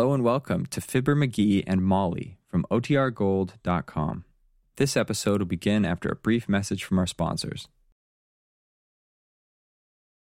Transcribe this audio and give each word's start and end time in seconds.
Hello 0.00 0.14
and 0.14 0.24
welcome 0.24 0.64
to 0.64 0.80
Fibber 0.80 1.14
McGee 1.14 1.62
and 1.66 1.82
Molly 1.82 2.38
from 2.48 2.64
OTRGold.com. 2.70 4.24
This 4.76 4.96
episode 4.96 5.42
will 5.42 5.46
begin 5.46 5.84
after 5.84 6.08
a 6.08 6.16
brief 6.16 6.48
message 6.48 6.84
from 6.84 6.98
our 6.98 7.06
sponsors. 7.06 7.68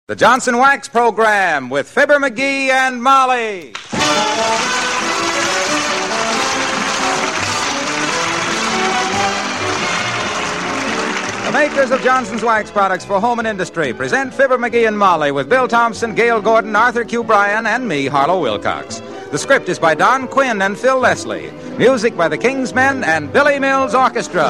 The 0.07 0.15
Johnson 0.15 0.57
Wax 0.57 0.87
Program 0.87 1.69
with 1.69 1.85
Fibber 1.85 2.17
McGee 2.17 2.69
and 2.69 3.03
Molly. 3.03 3.73
The 11.43 11.51
makers 11.51 11.91
of 11.91 12.01
Johnson's 12.01 12.41
Wax 12.41 12.71
products 12.71 13.03
for 13.03 13.19
home 13.19 13.39
and 13.39 13.47
industry 13.49 13.91
present 13.91 14.33
Fibber 14.33 14.57
McGee 14.57 14.87
and 14.87 14.97
Molly 14.97 15.33
with 15.33 15.49
Bill 15.49 15.67
Thompson, 15.67 16.15
Gale 16.15 16.41
Gordon, 16.41 16.73
Arthur 16.73 17.03
Q. 17.03 17.25
Bryan, 17.25 17.67
and 17.67 17.85
me, 17.85 18.05
Harlow 18.05 18.41
Wilcox. 18.41 19.01
The 19.29 19.37
script 19.37 19.67
is 19.67 19.77
by 19.77 19.93
Don 19.93 20.29
Quinn 20.29 20.61
and 20.61 20.77
Phil 20.77 20.99
Leslie. 20.99 21.51
Music 21.77 22.15
by 22.15 22.29
the 22.29 22.37
King's 22.37 22.73
Men 22.73 23.03
and 23.03 23.31
Billy 23.33 23.59
Mills 23.59 23.93
Orchestra. 23.93 24.45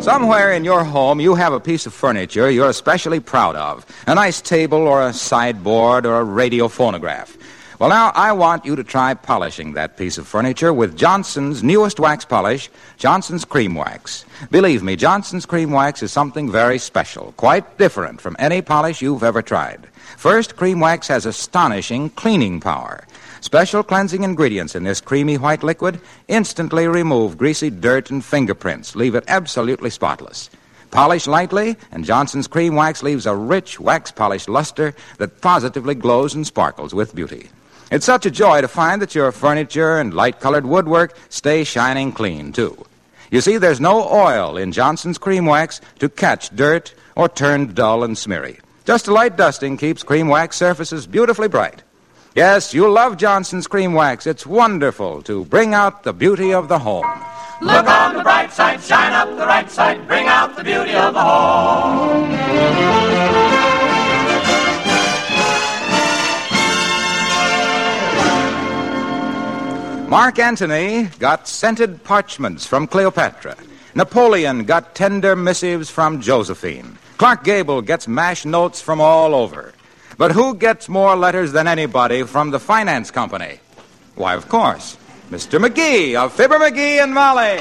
Somewhere 0.00 0.52
in 0.52 0.64
your 0.64 0.84
home, 0.84 1.18
you 1.18 1.34
have 1.34 1.52
a 1.52 1.58
piece 1.58 1.86
of 1.86 1.92
furniture 1.92 2.48
you're 2.48 2.68
especially 2.68 3.18
proud 3.18 3.56
of 3.56 3.84
a 4.06 4.14
nice 4.14 4.40
table 4.40 4.86
or 4.86 5.08
a 5.08 5.12
sideboard 5.12 6.06
or 6.06 6.20
a 6.20 6.24
radio 6.24 6.68
phonograph. 6.68 7.36
Well, 7.80 7.88
now 7.88 8.12
I 8.14 8.30
want 8.30 8.64
you 8.64 8.76
to 8.76 8.84
try 8.84 9.14
polishing 9.14 9.72
that 9.72 9.96
piece 9.96 10.16
of 10.16 10.28
furniture 10.28 10.72
with 10.72 10.96
Johnson's 10.96 11.64
newest 11.64 11.98
wax 11.98 12.24
polish, 12.24 12.70
Johnson's 12.98 13.44
Cream 13.44 13.74
Wax. 13.74 14.24
Believe 14.52 14.84
me, 14.84 14.94
Johnson's 14.94 15.44
Cream 15.44 15.72
Wax 15.72 16.00
is 16.00 16.12
something 16.12 16.52
very 16.52 16.78
special, 16.78 17.34
quite 17.36 17.76
different 17.76 18.20
from 18.20 18.36
any 18.38 18.62
polish 18.62 19.02
you've 19.02 19.24
ever 19.24 19.42
tried. 19.42 19.88
First, 20.16 20.54
Cream 20.54 20.78
Wax 20.78 21.08
has 21.08 21.26
astonishing 21.26 22.10
cleaning 22.10 22.60
power. 22.60 23.08
Special 23.40 23.82
cleansing 23.82 24.22
ingredients 24.22 24.76
in 24.76 24.84
this 24.84 25.00
creamy 25.00 25.36
white 25.36 25.64
liquid 25.64 26.00
instantly 26.28 26.86
remove 26.86 27.36
greasy 27.36 27.70
dirt 27.70 28.08
and 28.08 28.24
fingerprints, 28.24 28.94
leave 28.94 29.16
it 29.16 29.24
absolutely 29.26 29.90
spotless. 29.90 30.48
Polish 30.92 31.26
lightly, 31.26 31.76
and 31.90 32.04
Johnson's 32.04 32.46
Cream 32.46 32.76
Wax 32.76 33.02
leaves 33.02 33.26
a 33.26 33.34
rich 33.34 33.80
wax 33.80 34.12
polished 34.12 34.48
luster 34.48 34.94
that 35.18 35.40
positively 35.40 35.96
glows 35.96 36.34
and 36.34 36.46
sparkles 36.46 36.94
with 36.94 37.16
beauty. 37.16 37.48
It's 37.90 38.06
such 38.06 38.26
a 38.26 38.30
joy 38.30 38.60
to 38.60 38.68
find 38.68 39.02
that 39.02 39.14
your 39.14 39.30
furniture 39.32 39.98
and 39.98 40.14
light 40.14 40.40
colored 40.40 40.66
woodwork 40.66 41.16
stay 41.28 41.64
shining 41.64 42.12
clean, 42.12 42.52
too. 42.52 42.84
You 43.30 43.40
see, 43.40 43.58
there's 43.58 43.80
no 43.80 44.08
oil 44.08 44.56
in 44.56 44.72
Johnson's 44.72 45.18
Cream 45.18 45.46
Wax 45.46 45.80
to 45.98 46.08
catch 46.08 46.54
dirt 46.54 46.94
or 47.16 47.28
turn 47.28 47.74
dull 47.74 48.04
and 48.04 48.16
smeary. 48.16 48.60
Just 48.84 49.08
a 49.08 49.12
light 49.12 49.36
dusting 49.36 49.76
keeps 49.78 50.02
cream 50.02 50.28
wax 50.28 50.56
surfaces 50.56 51.06
beautifully 51.06 51.48
bright. 51.48 51.82
Yes, 52.34 52.74
you'll 52.74 52.92
love 52.92 53.16
Johnson's 53.16 53.66
Cream 53.66 53.94
Wax. 53.94 54.26
It's 54.26 54.44
wonderful 54.44 55.22
to 55.22 55.44
bring 55.46 55.72
out 55.72 56.02
the 56.02 56.12
beauty 56.12 56.52
of 56.52 56.68
the 56.68 56.78
home. 56.78 57.06
Look 57.62 57.86
on 57.86 58.16
the 58.16 58.22
bright 58.22 58.52
side, 58.52 58.82
shine 58.82 59.12
up 59.12 59.28
the 59.38 59.46
right 59.46 59.70
side, 59.70 60.06
bring 60.06 60.26
out 60.26 60.56
the 60.56 60.64
beauty 60.64 60.94
of 60.94 61.14
the 61.14 61.22
home. 61.22 62.30
Mark 70.14 70.38
Antony 70.38 71.08
got 71.18 71.48
scented 71.48 72.04
parchments 72.04 72.64
from 72.64 72.86
Cleopatra. 72.86 73.56
Napoleon 73.96 74.62
got 74.62 74.94
tender 74.94 75.34
missives 75.34 75.90
from 75.90 76.20
Josephine. 76.20 76.96
Clark 77.18 77.42
Gable 77.42 77.82
gets 77.82 78.06
mash 78.06 78.44
notes 78.44 78.80
from 78.80 79.00
all 79.00 79.34
over. 79.34 79.74
But 80.16 80.30
who 80.30 80.54
gets 80.54 80.88
more 80.88 81.16
letters 81.16 81.50
than 81.50 81.66
anybody 81.66 82.22
from 82.22 82.52
the 82.52 82.60
finance 82.60 83.10
company? 83.10 83.58
Why, 84.14 84.34
of 84.34 84.48
course, 84.48 84.96
Mr. 85.32 85.58
McGee 85.58 86.14
of 86.14 86.32
Fibber 86.32 86.60
McGee 86.60 87.02
and 87.02 87.12
Molly. 87.12 87.58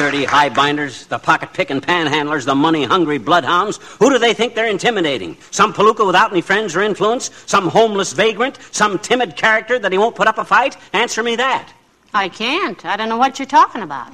Dirty 0.00 0.24
high 0.24 0.48
binders, 0.48 1.04
the 1.08 1.18
pocket 1.18 1.52
picking 1.52 1.78
panhandlers, 1.78 2.46
the 2.46 2.54
money 2.54 2.84
hungry 2.84 3.18
bloodhounds. 3.18 3.78
Who 3.98 4.08
do 4.08 4.18
they 4.18 4.32
think 4.32 4.54
they're 4.54 4.66
intimidating? 4.66 5.36
Some 5.50 5.74
palooka 5.74 6.06
without 6.06 6.30
any 6.32 6.40
friends 6.40 6.74
or 6.74 6.80
influence? 6.80 7.30
Some 7.44 7.68
homeless 7.68 8.14
vagrant? 8.14 8.58
Some 8.70 8.98
timid 8.98 9.36
character 9.36 9.78
that 9.78 9.92
he 9.92 9.98
won't 9.98 10.16
put 10.16 10.26
up 10.26 10.38
a 10.38 10.44
fight? 10.46 10.78
Answer 10.94 11.22
me 11.22 11.36
that. 11.36 11.70
I 12.14 12.30
can't. 12.30 12.82
I 12.86 12.96
don't 12.96 13.10
know 13.10 13.18
what 13.18 13.38
you're 13.38 13.44
talking 13.44 13.82
about. 13.82 14.10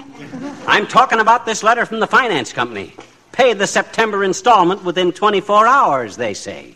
I'm 0.66 0.88
talking 0.88 1.20
about 1.20 1.46
this 1.46 1.62
letter 1.62 1.86
from 1.86 2.00
the 2.00 2.08
finance 2.08 2.52
company. 2.52 2.92
Pay 3.30 3.52
the 3.52 3.68
September 3.68 4.24
installment 4.24 4.82
within 4.82 5.12
24 5.12 5.68
hours, 5.68 6.16
they 6.16 6.34
say. 6.34 6.74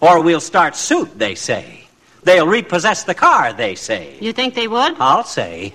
Or 0.00 0.22
we'll 0.22 0.40
start 0.40 0.76
suit, 0.76 1.18
they 1.18 1.34
say. 1.34 1.86
They'll 2.22 2.46
repossess 2.46 3.04
the 3.04 3.14
car, 3.14 3.52
they 3.52 3.74
say. 3.74 4.16
You 4.18 4.32
think 4.32 4.54
they 4.54 4.66
would? 4.66 4.96
I'll 4.98 5.24
say. 5.24 5.74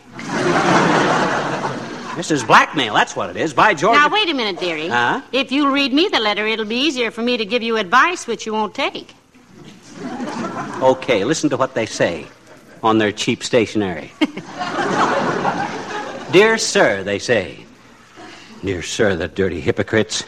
This 2.21 2.29
is 2.29 2.43
blackmail, 2.43 2.93
that's 2.93 3.15
what 3.15 3.31
it 3.31 3.35
is. 3.35 3.51
By 3.51 3.73
George. 3.73 3.97
Now, 3.97 4.07
wait 4.07 4.29
a 4.29 4.33
minute, 4.35 4.59
dearie. 4.59 4.89
Huh? 4.89 5.23
If 5.31 5.51
you'll 5.51 5.71
read 5.71 5.91
me 5.91 6.07
the 6.07 6.19
letter, 6.19 6.45
it'll 6.45 6.65
be 6.65 6.75
easier 6.75 7.09
for 7.09 7.23
me 7.23 7.35
to 7.35 7.45
give 7.45 7.63
you 7.63 7.77
advice 7.77 8.27
which 8.27 8.45
you 8.45 8.53
won't 8.53 8.75
take. 8.75 9.15
Okay, 10.83 11.23
listen 11.23 11.49
to 11.49 11.57
what 11.57 11.73
they 11.73 11.87
say 11.87 12.27
on 12.83 12.99
their 12.99 13.11
cheap 13.11 13.43
stationery. 13.43 14.11
Dear 16.31 16.59
sir, 16.59 17.03
they 17.03 17.17
say. 17.17 17.65
Dear 18.63 18.83
sir, 18.83 19.15
the 19.15 19.27
dirty 19.27 19.59
hypocrites. 19.59 20.23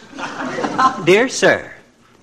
Dear 1.06 1.30
sir, 1.30 1.73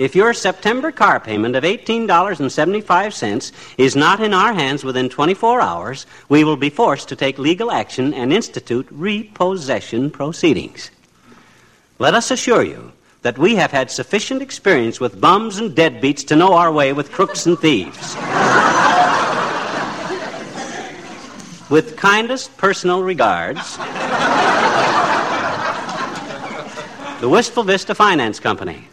if 0.00 0.16
your 0.16 0.32
September 0.32 0.90
car 0.90 1.20
payment 1.20 1.54
of 1.54 1.62
$18.75 1.62 3.52
is 3.76 3.94
not 3.94 4.22
in 4.22 4.32
our 4.32 4.54
hands 4.54 4.82
within 4.82 5.10
24 5.10 5.60
hours, 5.60 6.06
we 6.30 6.42
will 6.42 6.56
be 6.56 6.70
forced 6.70 7.10
to 7.10 7.16
take 7.16 7.38
legal 7.38 7.70
action 7.70 8.14
and 8.14 8.32
institute 8.32 8.88
repossession 8.90 10.10
proceedings. 10.10 10.90
Let 11.98 12.14
us 12.14 12.30
assure 12.30 12.62
you 12.62 12.92
that 13.20 13.36
we 13.36 13.56
have 13.56 13.72
had 13.72 13.90
sufficient 13.90 14.40
experience 14.40 15.00
with 15.00 15.20
bums 15.20 15.58
and 15.58 15.76
deadbeats 15.76 16.26
to 16.28 16.36
know 16.36 16.54
our 16.54 16.72
way 16.72 16.94
with 16.94 17.12
crooks 17.12 17.44
and 17.44 17.58
thieves. 17.58 18.16
With 21.68 21.98
kindest 21.98 22.56
personal 22.56 23.02
regards, 23.02 23.76
the 27.20 27.28
Wistful 27.28 27.64
Vista 27.64 27.94
Finance 27.94 28.40
Company. 28.40 28.86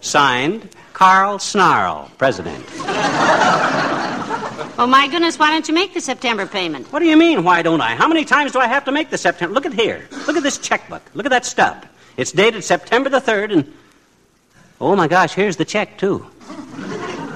Signed, 0.00 0.68
Carl 0.92 1.38
Snarl, 1.38 2.10
President. 2.18 2.64
Oh, 4.78 4.86
my 4.86 5.08
goodness, 5.08 5.38
why 5.38 5.50
don't 5.50 5.66
you 5.68 5.74
make 5.74 5.94
the 5.94 6.00
September 6.00 6.46
payment? 6.46 6.92
What 6.92 6.98
do 6.98 7.06
you 7.06 7.16
mean, 7.16 7.44
why 7.44 7.62
don't 7.62 7.80
I? 7.80 7.94
How 7.94 8.06
many 8.06 8.24
times 8.26 8.52
do 8.52 8.58
I 8.58 8.66
have 8.66 8.84
to 8.84 8.92
make 8.92 9.08
the 9.10 9.16
September? 9.18 9.54
Look 9.54 9.64
at 9.64 9.72
here. 9.72 10.06
Look 10.26 10.36
at 10.36 10.42
this 10.42 10.58
checkbook. 10.58 11.02
Look 11.14 11.24
at 11.24 11.30
that 11.30 11.46
stub. 11.46 11.86
It's 12.18 12.30
dated 12.32 12.62
September 12.62 13.08
the 13.08 13.20
3rd, 13.20 13.52
and. 13.52 13.72
Oh, 14.80 14.94
my 14.94 15.08
gosh, 15.08 15.32
here's 15.34 15.56
the 15.56 15.64
check, 15.64 15.96
too. 15.96 16.26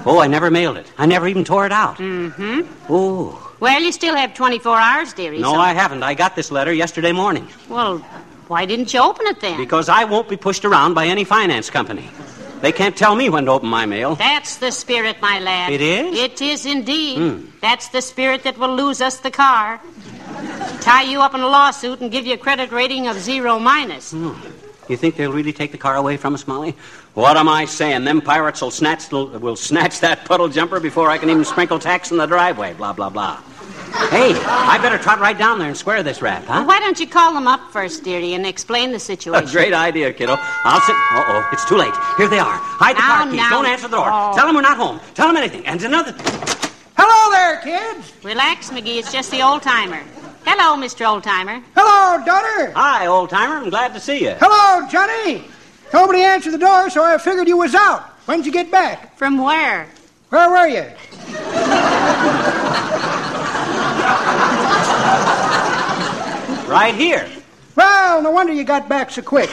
Oh, 0.04 0.18
I 0.20 0.26
never 0.26 0.50
mailed 0.50 0.76
it. 0.76 0.90
I 0.98 1.06
never 1.06 1.26
even 1.28 1.44
tore 1.44 1.64
it 1.66 1.72
out. 1.72 1.96
Mm-hmm. 1.96 2.60
Oh. 2.90 3.54
Well, 3.58 3.80
you 3.80 3.92
still 3.92 4.14
have 4.14 4.34
24 4.34 4.78
hours, 4.78 5.12
dearie. 5.14 5.38
No, 5.38 5.52
so- 5.52 5.58
I 5.58 5.72
haven't. 5.72 6.02
I 6.02 6.12
got 6.14 6.36
this 6.36 6.50
letter 6.50 6.72
yesterday 6.72 7.12
morning. 7.12 7.48
Well, 7.70 7.98
why 8.48 8.66
didn't 8.66 8.92
you 8.92 9.00
open 9.00 9.26
it 9.26 9.40
then? 9.40 9.56
Because 9.56 9.88
I 9.88 10.04
won't 10.04 10.28
be 10.28 10.36
pushed 10.36 10.64
around 10.66 10.92
by 10.94 11.06
any 11.06 11.24
finance 11.24 11.70
company. 11.70 12.08
They 12.60 12.72
can't 12.72 12.96
tell 12.96 13.14
me 13.14 13.28
when 13.30 13.46
to 13.46 13.52
open 13.52 13.68
my 13.68 13.86
mail. 13.86 14.16
That's 14.16 14.56
the 14.56 14.70
spirit, 14.70 15.20
my 15.22 15.38
lad. 15.40 15.72
It 15.72 15.80
is? 15.80 16.18
It 16.18 16.42
is 16.42 16.66
indeed. 16.66 17.18
Hmm. 17.18 17.46
That's 17.60 17.88
the 17.88 18.02
spirit 18.02 18.42
that 18.44 18.58
will 18.58 18.74
lose 18.74 19.00
us 19.00 19.18
the 19.18 19.30
car. 19.30 19.80
Tie 20.80 21.02
you 21.04 21.20
up 21.20 21.34
in 21.34 21.40
a 21.40 21.48
lawsuit 21.48 22.00
and 22.00 22.10
give 22.10 22.26
you 22.26 22.34
a 22.34 22.38
credit 22.38 22.70
rating 22.70 23.08
of 23.08 23.18
zero 23.18 23.58
minus. 23.58 24.12
You 24.12 24.96
think 24.96 25.16
they'll 25.16 25.32
really 25.32 25.52
take 25.52 25.72
the 25.72 25.78
car 25.78 25.96
away 25.96 26.16
from 26.16 26.34
us, 26.34 26.46
Molly? 26.46 26.74
What 27.14 27.36
am 27.36 27.48
I 27.48 27.64
saying? 27.64 28.04
Them 28.04 28.20
pirates 28.20 28.60
will 28.60 28.70
snatch, 28.70 29.10
will 29.10 29.56
snatch 29.56 30.00
that 30.00 30.24
puddle 30.24 30.48
jumper 30.48 30.80
before 30.80 31.08
I 31.08 31.18
can 31.18 31.30
even 31.30 31.44
sprinkle 31.44 31.78
tax 31.78 32.10
in 32.10 32.16
the 32.16 32.26
driveway. 32.26 32.74
Blah, 32.74 32.92
blah, 32.92 33.08
blah. 33.08 33.40
Hey, 34.10 34.34
I 34.34 34.78
better 34.82 34.98
trot 34.98 35.18
right 35.20 35.36
down 35.36 35.58
there 35.58 35.68
and 35.68 35.76
square 35.76 36.02
this 36.02 36.22
rap, 36.22 36.44
huh? 36.44 36.64
Why 36.64 36.80
don't 36.80 36.98
you 36.98 37.06
call 37.06 37.32
them 37.34 37.46
up 37.46 37.70
first, 37.72 38.02
dearie, 38.04 38.34
and 38.34 38.46
explain 38.46 38.92
the 38.92 38.98
situation? 38.98 39.44
A 39.44 39.46
situation? 39.46 39.70
great 39.70 39.76
idea, 39.76 40.12
kiddo. 40.12 40.36
I'll 40.38 40.80
sit. 40.80 40.94
Uh 40.94 41.24
oh, 41.28 41.48
it's 41.52 41.64
too 41.68 41.76
late. 41.76 41.94
Here 42.16 42.28
they 42.28 42.38
are. 42.38 42.56
Hide 42.58 42.96
the 42.96 43.00
Now, 43.00 43.06
car 43.16 43.26
keys. 43.26 43.36
now. 43.36 43.50
Don't 43.50 43.66
answer 43.66 43.88
the 43.88 43.96
door. 43.96 44.08
Oh. 44.10 44.32
Tell 44.34 44.46
them 44.46 44.54
we're 44.56 44.62
not 44.62 44.76
home. 44.76 45.00
Tell 45.14 45.26
them 45.28 45.36
anything. 45.36 45.66
And 45.66 45.82
another. 45.82 46.12
Hello 46.96 47.30
there, 47.32 47.60
kids. 47.62 48.12
Relax, 48.24 48.70
McGee. 48.70 48.98
It's 48.98 49.12
just 49.12 49.30
the 49.30 49.42
old 49.42 49.62
timer. 49.62 50.00
Hello, 50.44 50.80
Mr. 50.82 51.06
Old 51.08 51.22
Timer. 51.22 51.62
Hello, 51.76 52.24
daughter. 52.24 52.72
Hi, 52.72 53.06
old 53.06 53.28
timer. 53.30 53.56
I'm 53.56 53.70
glad 53.70 53.92
to 53.94 54.00
see 54.00 54.22
you. 54.22 54.34
Hello, 54.40 54.88
Johnny. 54.88 55.44
Nobody 55.92 56.22
answered 56.22 56.52
the 56.52 56.58
door, 56.58 56.88
so 56.90 57.04
I 57.04 57.18
figured 57.18 57.46
you 57.48 57.56
was 57.58 57.74
out. 57.74 58.02
When'd 58.26 58.46
you 58.46 58.52
get 58.52 58.70
back? 58.70 59.16
From 59.16 59.38
where? 59.38 59.86
Where 60.30 60.50
were 60.50 60.66
you? 60.66 60.86
Right 66.70 66.94
here. 66.94 67.28
Well, 67.74 68.22
no 68.22 68.30
wonder 68.30 68.52
you 68.52 68.62
got 68.62 68.88
back 68.88 69.10
so 69.10 69.22
quick. 69.22 69.50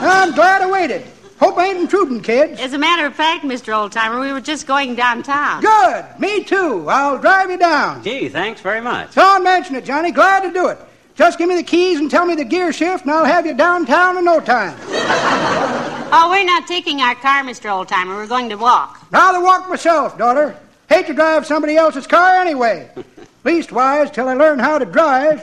I'm 0.00 0.32
glad 0.34 0.62
I 0.62 0.70
waited. 0.70 1.04
Hope 1.40 1.58
I 1.58 1.66
ain't 1.66 1.78
intruding, 1.78 2.20
kids. 2.20 2.60
As 2.60 2.72
a 2.72 2.78
matter 2.78 3.04
of 3.04 3.12
fact, 3.12 3.44
Mr. 3.44 3.72
Oldtimer, 3.72 4.20
we 4.20 4.32
were 4.32 4.40
just 4.40 4.68
going 4.68 4.94
downtown. 4.94 5.62
Good. 5.62 6.04
Me 6.20 6.44
too. 6.44 6.88
I'll 6.88 7.18
drive 7.18 7.50
you 7.50 7.58
down. 7.58 8.04
Gee, 8.04 8.28
thanks 8.28 8.60
very 8.60 8.80
much. 8.80 9.16
Don't 9.16 9.42
mention 9.42 9.74
it, 9.74 9.84
Johnny. 9.84 10.12
Glad 10.12 10.42
to 10.42 10.52
do 10.52 10.68
it. 10.68 10.78
Just 11.16 11.38
give 11.38 11.48
me 11.48 11.56
the 11.56 11.64
keys 11.64 11.98
and 11.98 12.08
tell 12.08 12.24
me 12.24 12.36
the 12.36 12.44
gear 12.44 12.72
shift, 12.72 13.02
and 13.02 13.10
I'll 13.10 13.24
have 13.24 13.44
you 13.44 13.54
downtown 13.54 14.16
in 14.16 14.24
no 14.24 14.38
time. 14.38 14.78
Oh, 16.14 16.28
we're 16.30 16.44
not 16.44 16.68
taking 16.68 17.00
our 17.00 17.16
car, 17.16 17.42
Mr. 17.42 17.68
Oldtimer. 17.68 18.14
We're 18.14 18.28
going 18.28 18.48
to 18.50 18.56
walk. 18.56 19.04
Rather 19.10 19.42
walk 19.42 19.68
myself, 19.68 20.16
daughter. 20.16 20.56
Hate 20.88 21.08
to 21.08 21.14
drive 21.14 21.46
somebody 21.46 21.74
else's 21.74 22.06
car 22.06 22.36
anyway. 22.36 22.88
Leastwise, 23.44 24.12
till 24.12 24.28
I 24.28 24.34
learn 24.34 24.60
how 24.60 24.78
to 24.78 24.84
drive. 24.84 25.40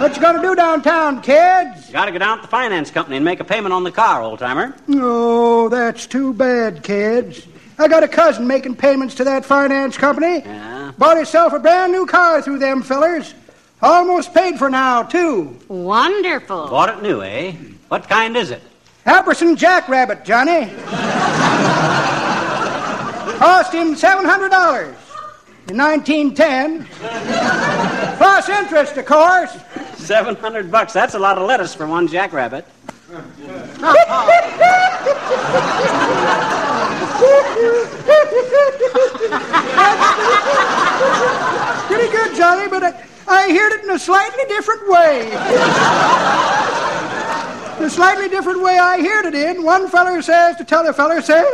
what 0.00 0.16
you 0.16 0.20
gonna 0.20 0.42
do 0.42 0.56
downtown, 0.56 1.22
kids? 1.22 1.90
Gotta 1.90 2.10
go 2.10 2.18
down 2.18 2.38
to 2.38 2.42
the 2.42 2.48
finance 2.48 2.90
company 2.90 3.16
and 3.16 3.24
make 3.24 3.38
a 3.38 3.44
payment 3.44 3.72
on 3.72 3.84
the 3.84 3.92
car, 3.92 4.20
old 4.22 4.40
timer. 4.40 4.74
Oh, 4.88 5.68
that's 5.68 6.06
too 6.08 6.32
bad, 6.34 6.82
kids. 6.82 7.46
I 7.78 7.86
got 7.86 8.02
a 8.02 8.08
cousin 8.08 8.48
making 8.48 8.76
payments 8.76 9.14
to 9.16 9.24
that 9.24 9.44
finance 9.44 9.96
company. 9.96 10.40
Yeah? 10.40 10.90
Bought 10.98 11.18
himself 11.18 11.52
a 11.52 11.60
brand 11.60 11.92
new 11.92 12.04
car 12.04 12.42
through 12.42 12.58
them 12.58 12.82
fellers. 12.82 13.32
Almost 13.80 14.34
paid 14.34 14.58
for 14.58 14.68
now, 14.68 15.04
too. 15.04 15.56
Wonderful. 15.68 16.66
Bought 16.68 16.88
it 16.88 17.02
new, 17.02 17.22
eh? 17.22 17.52
What 17.88 18.08
kind 18.08 18.36
is 18.36 18.50
it? 18.50 18.60
Apperson 19.06 19.56
Jackrabbit, 19.56 20.24
Johnny. 20.24 20.66
Cost 23.38 23.72
him 23.72 23.94
$700 23.94 25.09
in 25.70 25.76
1910. 25.76 26.84
Plus 28.16 28.48
interest, 28.48 28.96
of 28.96 29.06
course. 29.06 29.56
Seven 29.94 30.34
hundred 30.34 30.70
bucks. 30.70 30.92
That's 30.92 31.14
a 31.14 31.18
lot 31.18 31.38
of 31.38 31.46
lettuce 31.46 31.74
for 31.74 31.86
one 31.86 32.08
jackrabbit. 32.08 32.66
Pretty 41.86 42.10
good, 42.10 42.36
Johnny, 42.36 42.68
but 42.68 42.82
I, 42.82 43.04
I 43.28 43.52
heard 43.52 43.72
it 43.78 43.84
in 43.84 43.90
a 43.90 43.98
slightly 43.98 44.44
different 44.48 44.88
way. 44.90 45.30
the 47.78 47.88
slightly 47.88 48.28
different 48.28 48.62
way 48.62 48.78
I 48.78 49.00
heard 49.00 49.26
it 49.26 49.34
in, 49.34 49.62
one 49.62 49.88
feller 49.88 50.20
says 50.20 50.56
to 50.56 50.64
t'other 50.64 50.92
feller, 50.92 51.22
say, 51.22 51.44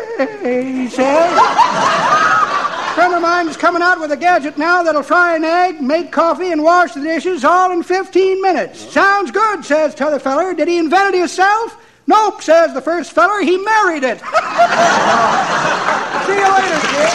he 0.42 0.88
says. 0.88 2.55
Friend 2.96 3.12
of 3.12 3.20
mine's 3.20 3.58
coming 3.58 3.82
out 3.82 4.00
with 4.00 4.10
a 4.10 4.16
gadget 4.16 4.56
now 4.56 4.82
that'll 4.82 5.02
fry 5.02 5.36
an 5.36 5.44
egg, 5.44 5.82
make 5.82 6.10
coffee, 6.10 6.50
and 6.50 6.62
wash 6.62 6.94
the 6.94 7.00
dishes 7.02 7.44
all 7.44 7.70
in 7.70 7.82
15 7.82 8.40
minutes. 8.40 8.90
Sounds 8.90 9.30
good, 9.30 9.62
says 9.66 9.94
t'other 9.94 10.18
feller. 10.18 10.54
Did 10.54 10.66
he 10.66 10.78
invent 10.78 11.14
it 11.14 11.18
himself? 11.18 11.76
Nope, 12.06 12.40
says 12.40 12.72
the 12.72 12.80
first 12.80 13.12
feller. 13.12 13.42
He 13.42 13.58
married 13.58 14.02
it. 14.02 14.18
See 16.24 16.32
you 16.32 16.48
later, 16.56 16.80
kid. 16.88 17.12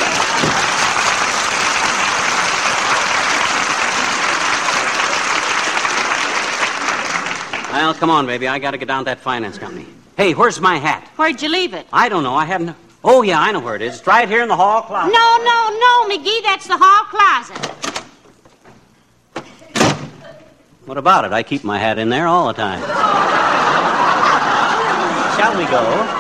Well, 7.74 7.96
come 7.96 8.12
on, 8.12 8.28
baby. 8.28 8.48
I 8.48 8.60
gotta 8.60 8.78
get 8.78 8.88
down 8.88 9.00
to 9.00 9.06
that 9.06 9.20
finance 9.20 9.58
company. 9.58 9.88
Hey, 10.16 10.36
where's 10.36 10.62
my 10.62 10.78
hat? 10.78 11.08
Where'd 11.16 11.42
you 11.42 11.50
leave 11.50 11.74
it? 11.74 11.88
I 11.92 12.08
don't 12.08 12.22
know. 12.22 12.36
I 12.36 12.46
haven't. 12.46 12.78
Oh, 13.04 13.24
yeah, 13.24 13.40
I 13.40 13.52
know 13.52 13.60
where 13.60 13.76
it 13.76 13.82
is. 13.82 13.98
It's 13.98 14.08
right 14.08 14.30
here 14.30 14.44
in 14.44 14.48
the 14.48 14.56
hall 14.56 14.84
closet. 14.84 15.12
No, 15.12 15.38
no, 15.38 15.80
no, 15.80 16.08
McGee, 16.16 16.44
that's 16.44 16.68
the 16.68 16.78
hall 16.78 17.06
closet. 17.06 17.58
What 20.86 20.98
about 20.98 21.26
it? 21.26 21.32
I 21.32 21.42
keep 21.42 21.64
my 21.64 21.80
hat 21.80 21.98
in 21.98 22.10
there 22.10 22.28
all 22.28 22.48
the 22.48 22.54
time. 22.54 22.82
Shall 25.38 25.58
we 25.58 25.66
go? 25.66 26.18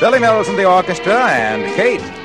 Billy 0.00 0.18
Mills 0.18 0.48
and 0.48 0.58
the 0.58 0.64
orchestra 0.64 1.14
and 1.14 1.74
Kate. 1.74 2.19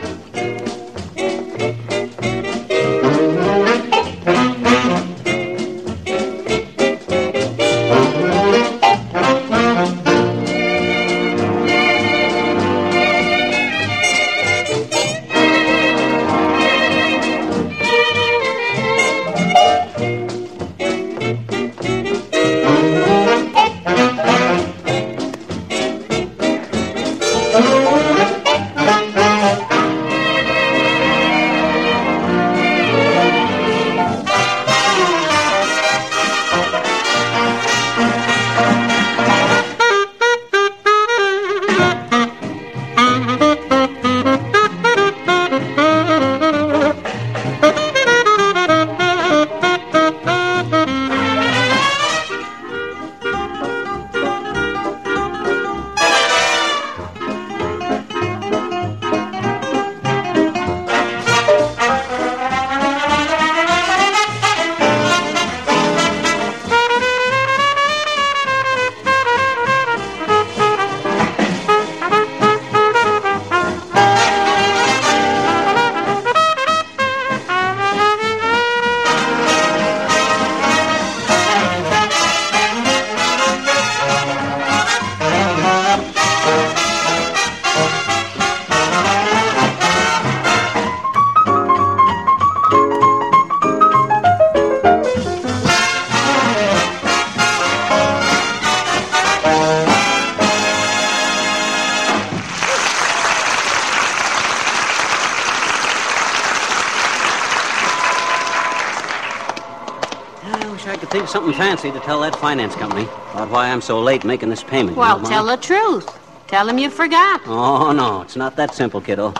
Fancy 111.76 111.92
to 111.92 112.06
tell 112.06 112.22
that 112.22 112.34
finance 112.38 112.74
company 112.76 113.04
about 113.34 113.50
why 113.50 113.70
I'm 113.70 113.82
so 113.82 114.00
late 114.00 114.24
making 114.24 114.50
this 114.50 114.64
payment. 114.64 114.92
you 114.96 115.02
Well, 115.02 115.20
know, 115.20 115.28
tell 115.28 115.46
the 115.46 115.58
truth. 115.58 116.08
Tell 116.48 116.66
them 116.66 116.78
you 116.78 116.90
forgot. 116.90 117.42
Oh, 117.48 117.92
no, 117.92 118.22
it's 118.22 118.38
not 118.38 118.56
that 118.56 118.74
simple, 118.74 119.02
kiddo. 119.02 119.34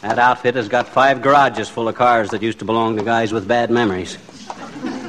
That 0.00 0.16
outfit 0.18 0.54
has 0.54 0.68
got 0.68 0.86
five 0.86 1.22
garages 1.22 1.68
full 1.68 1.88
of 1.88 1.96
cars 1.96 2.30
that 2.30 2.40
used 2.40 2.60
to 2.60 2.64
belong 2.64 2.96
to 2.98 3.02
guys 3.02 3.32
with 3.32 3.48
bad 3.48 3.68
memories. 3.70 4.16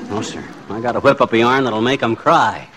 No, 0.10 0.22
sir. 0.24 0.44
I 0.70 0.82
got 0.82 0.94
to 0.94 1.00
whip 1.00 1.22
up 1.22 1.32
a 1.34 1.38
yarn 1.38 1.64
that'll 1.64 1.82
make 1.82 2.00
them 2.00 2.16
cry. 2.16 2.68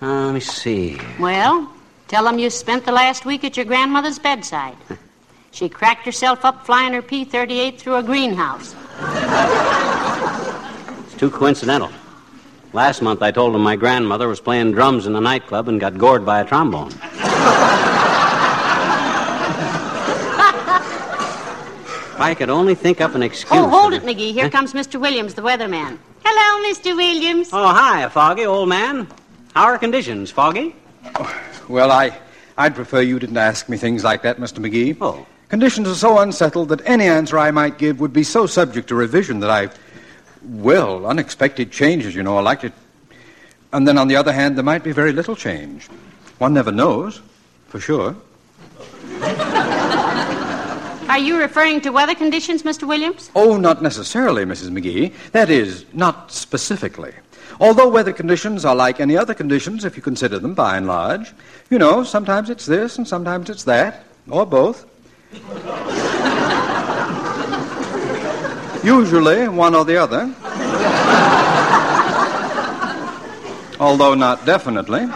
Uh, 0.00 0.24
let 0.26 0.32
me 0.34 0.40
see. 0.40 0.98
Well, 1.18 1.70
tell 2.08 2.24
them 2.24 2.38
you 2.38 2.48
spent 2.48 2.86
the 2.86 2.92
last 2.92 3.26
week 3.26 3.44
at 3.44 3.54
your 3.56 3.66
grandmother's 3.66 4.18
bedside. 4.18 4.76
She 5.52 5.68
cracked 5.68 6.06
herself 6.06 6.44
up 6.44 6.64
flying 6.64 6.92
her 6.92 7.02
P 7.02 7.24
38 7.24 7.76
through 7.80 7.96
a 7.96 8.04
greenhouse. 8.04 8.72
It's 11.08 11.14
too 11.16 11.28
coincidental. 11.28 11.90
Last 12.72 13.02
month 13.02 13.20
I 13.20 13.32
told 13.32 13.54
him 13.54 13.62
my 13.62 13.74
grandmother 13.74 14.28
was 14.28 14.38
playing 14.38 14.72
drums 14.72 15.06
in 15.06 15.16
a 15.16 15.20
nightclub 15.20 15.68
and 15.68 15.80
got 15.80 15.98
gored 15.98 16.24
by 16.24 16.40
a 16.40 16.44
trombone. 16.44 16.88
if 16.88 17.00
I 22.20 22.34
could 22.38 22.48
only 22.48 22.76
think 22.76 23.00
up 23.00 23.16
an 23.16 23.24
excuse. 23.24 23.50
Oh, 23.52 23.68
hold 23.68 23.92
for 23.92 23.98
it, 23.98 24.04
McGee. 24.04 24.32
Here 24.32 24.48
comes 24.48 24.72
Mr. 24.72 25.00
Williams, 25.00 25.34
the 25.34 25.42
weatherman. 25.42 25.98
Hello, 26.24 26.72
Mr. 26.72 26.96
Williams. 26.96 27.48
Oh, 27.52 27.66
hi, 27.66 28.08
Foggy, 28.08 28.46
old 28.46 28.68
man. 28.68 29.08
How 29.54 29.64
are 29.64 29.76
conditions, 29.76 30.30
Foggy? 30.30 30.76
Oh, 31.16 31.42
well, 31.68 31.90
I, 31.90 32.16
I'd 32.56 32.76
prefer 32.76 33.00
you 33.00 33.18
didn't 33.18 33.36
ask 33.36 33.68
me 33.68 33.78
things 33.78 34.04
like 34.04 34.22
that, 34.22 34.36
Mr. 34.36 34.64
McGee. 34.64 34.96
Oh. 35.00 35.26
Conditions 35.48 35.88
are 35.88 35.94
so 35.96 36.20
unsettled 36.20 36.68
that 36.68 36.82
any 36.84 37.06
answer 37.06 37.36
I 37.36 37.50
might 37.50 37.78
give 37.78 37.98
would 37.98 38.12
be 38.12 38.22
so 38.22 38.46
subject 38.46 38.86
to 38.88 38.94
revision 38.94 39.40
that 39.40 39.50
I. 39.50 39.70
Well, 40.42 41.06
unexpected 41.06 41.70
changes, 41.70 42.14
you 42.14 42.22
know, 42.22 42.36
are 42.36 42.42
likely. 42.42 42.72
And 43.72 43.86
then 43.86 43.98
on 43.98 44.08
the 44.08 44.16
other 44.16 44.32
hand, 44.32 44.56
there 44.56 44.64
might 44.64 44.82
be 44.82 44.92
very 44.92 45.12
little 45.12 45.36
change. 45.36 45.86
One 46.38 46.54
never 46.54 46.72
knows, 46.72 47.20
for 47.68 47.78
sure. 47.78 48.16
Are 51.10 51.18
you 51.18 51.38
referring 51.38 51.80
to 51.82 51.90
weather 51.90 52.14
conditions, 52.14 52.62
Mr. 52.62 52.86
Williams? 52.86 53.30
Oh, 53.34 53.56
not 53.56 53.82
necessarily, 53.82 54.44
Mrs. 54.44 54.70
McGee. 54.70 55.12
That 55.32 55.50
is, 55.50 55.84
not 55.92 56.32
specifically. 56.32 57.12
Although 57.58 57.88
weather 57.88 58.12
conditions 58.12 58.64
are 58.64 58.76
like 58.76 59.00
any 59.00 59.16
other 59.16 59.34
conditions, 59.34 59.84
if 59.84 59.96
you 59.96 60.02
consider 60.02 60.38
them 60.38 60.54
by 60.54 60.76
and 60.76 60.86
large, 60.86 61.32
you 61.68 61.78
know, 61.78 62.04
sometimes 62.04 62.48
it's 62.48 62.64
this 62.64 62.96
and 62.96 63.06
sometimes 63.06 63.50
it's 63.50 63.64
that, 63.64 64.04
or 64.30 64.46
both. 64.46 64.86
Usually 68.82 69.48
one 69.48 69.74
or 69.74 69.84
the 69.84 69.96
other. 69.96 70.32
Although 73.78 74.14
not 74.14 74.44
definitely. 74.44 75.06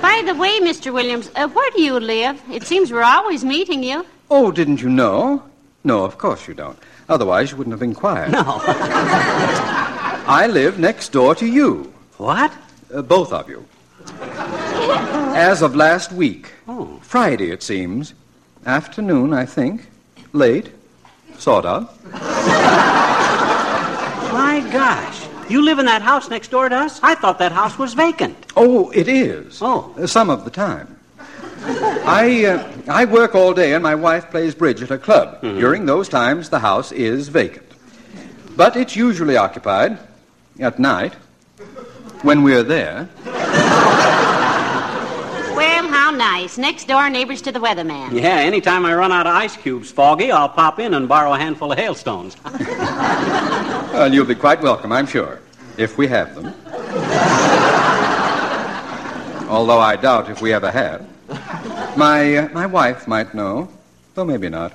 By 0.00 0.22
the 0.26 0.34
way, 0.34 0.60
Mr. 0.60 0.92
Williams, 0.92 1.30
uh, 1.34 1.48
where 1.48 1.70
do 1.72 1.82
you 1.82 1.98
live? 1.98 2.40
It 2.50 2.62
seems 2.64 2.92
we're 2.92 3.02
always 3.02 3.44
meeting 3.44 3.82
you. 3.82 4.04
Oh, 4.30 4.50
didn't 4.52 4.80
you 4.82 4.88
know? 4.88 5.42
No, 5.82 6.04
of 6.04 6.18
course 6.18 6.46
you 6.46 6.54
don't. 6.54 6.78
Otherwise, 7.08 7.50
you 7.50 7.56
wouldn't 7.56 7.72
have 7.72 7.82
inquired. 7.82 8.32
No. 8.32 8.42
I 10.26 10.46
live 10.50 10.78
next 10.78 11.10
door 11.12 11.34
to 11.36 11.46
you. 11.46 11.92
what? 12.16 12.52
Uh, 12.94 13.02
both 13.02 13.32
of 13.32 13.48
you. 13.48 13.66
As 15.36 15.62
of 15.62 15.74
last 15.74 16.12
week. 16.12 16.52
Oh. 16.68 16.98
Friday, 17.02 17.50
it 17.50 17.62
seems. 17.62 18.14
Afternoon, 18.66 19.32
I 19.34 19.44
think. 19.46 19.88
Late. 20.34 20.68
Sort 21.38 21.64
of. 21.64 21.88
My 24.32 24.68
gosh. 24.72 25.26
You 25.48 25.62
live 25.62 25.78
in 25.78 25.86
that 25.86 26.02
house 26.02 26.28
next 26.28 26.50
door 26.50 26.68
to 26.68 26.74
us? 26.74 26.98
I 27.02 27.14
thought 27.14 27.38
that 27.38 27.52
house 27.52 27.78
was 27.78 27.94
vacant. 27.94 28.36
Oh, 28.56 28.90
it 28.90 29.06
is. 29.06 29.60
Oh. 29.62 29.94
Uh, 29.96 30.08
some 30.08 30.30
of 30.30 30.44
the 30.44 30.50
time. 30.50 30.98
I, 31.66 32.46
uh, 32.46 32.68
I 32.88 33.04
work 33.04 33.36
all 33.36 33.54
day 33.54 33.74
and 33.74 33.82
my 33.82 33.94
wife 33.94 34.30
plays 34.30 34.56
bridge 34.56 34.82
at 34.82 34.88
her 34.88 34.98
club. 34.98 35.40
During 35.40 35.86
those 35.86 36.08
times, 36.08 36.50
the 36.50 36.58
house 36.58 36.90
is 36.92 37.28
vacant. 37.28 37.66
But 38.56 38.76
it's 38.76 38.96
usually 38.96 39.36
occupied 39.36 39.98
at 40.58 40.80
night 40.80 41.14
when 42.22 42.42
we're 42.42 42.64
there. 42.64 43.08
Well, 46.34 46.40
how 46.40 46.46
nice. 46.46 46.58
Next 46.58 46.88
door 46.88 47.08
neighbors 47.10 47.42
to 47.42 47.52
the 47.52 47.60
weatherman. 47.60 48.12
Yeah, 48.12 48.38
anytime 48.38 48.84
I 48.84 48.92
run 48.94 49.12
out 49.12 49.28
of 49.28 49.34
ice 49.34 49.56
cubes, 49.56 49.92
Foggy, 49.92 50.32
I'll 50.32 50.48
pop 50.48 50.80
in 50.80 50.94
and 50.94 51.08
borrow 51.08 51.32
a 51.32 51.38
handful 51.38 51.70
of 51.70 51.78
hailstones. 51.78 52.36
Well, 53.94 54.12
you'll 54.12 54.26
be 54.26 54.34
quite 54.34 54.60
welcome, 54.60 54.90
I'm 54.90 55.06
sure, 55.06 55.40
if 55.76 55.96
we 55.96 56.08
have 56.08 56.34
them. 56.34 56.46
Although 59.48 59.78
I 59.78 59.94
doubt 59.94 60.28
if 60.28 60.42
we 60.42 60.52
ever 60.52 60.68
have. 60.68 61.06
My, 61.96 62.38
uh, 62.38 62.48
my 62.48 62.66
wife 62.66 63.06
might 63.06 63.32
know, 63.34 63.68
though 64.16 64.24
maybe 64.24 64.48
not. 64.48 64.72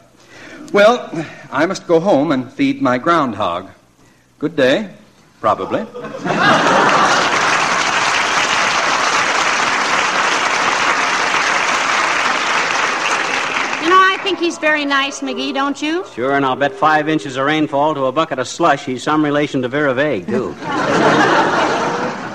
Well, 0.71 1.11
I 1.51 1.65
must 1.65 1.85
go 1.85 1.99
home 1.99 2.31
and 2.31 2.49
feed 2.49 2.81
my 2.81 2.97
groundhog. 2.97 3.69
Good 4.39 4.55
day, 4.55 4.89
probably. 5.41 5.85
You 13.81 13.95
know, 13.95 14.01
I 14.01 14.17
think 14.21 14.38
he's 14.49 14.57
very 14.57 14.83
nice, 14.83 15.21
McGee, 15.21 15.53
don't 15.53 15.79
you? 15.79 16.03
Sure, 16.15 16.35
and 16.35 16.43
I'll 16.43 16.55
bet 16.55 16.71
five 16.71 17.07
inches 17.07 17.37
of 17.37 17.45
rainfall 17.45 17.93
to 17.93 18.05
a 18.05 18.11
bucket 18.11 18.39
of 18.39 18.47
slush 18.47 18.83
he's 18.83 19.03
some 19.03 19.23
relation 19.23 19.61
to 19.61 19.67
Vera 19.67 19.93
Vague, 19.93 20.25
too. 20.25 20.55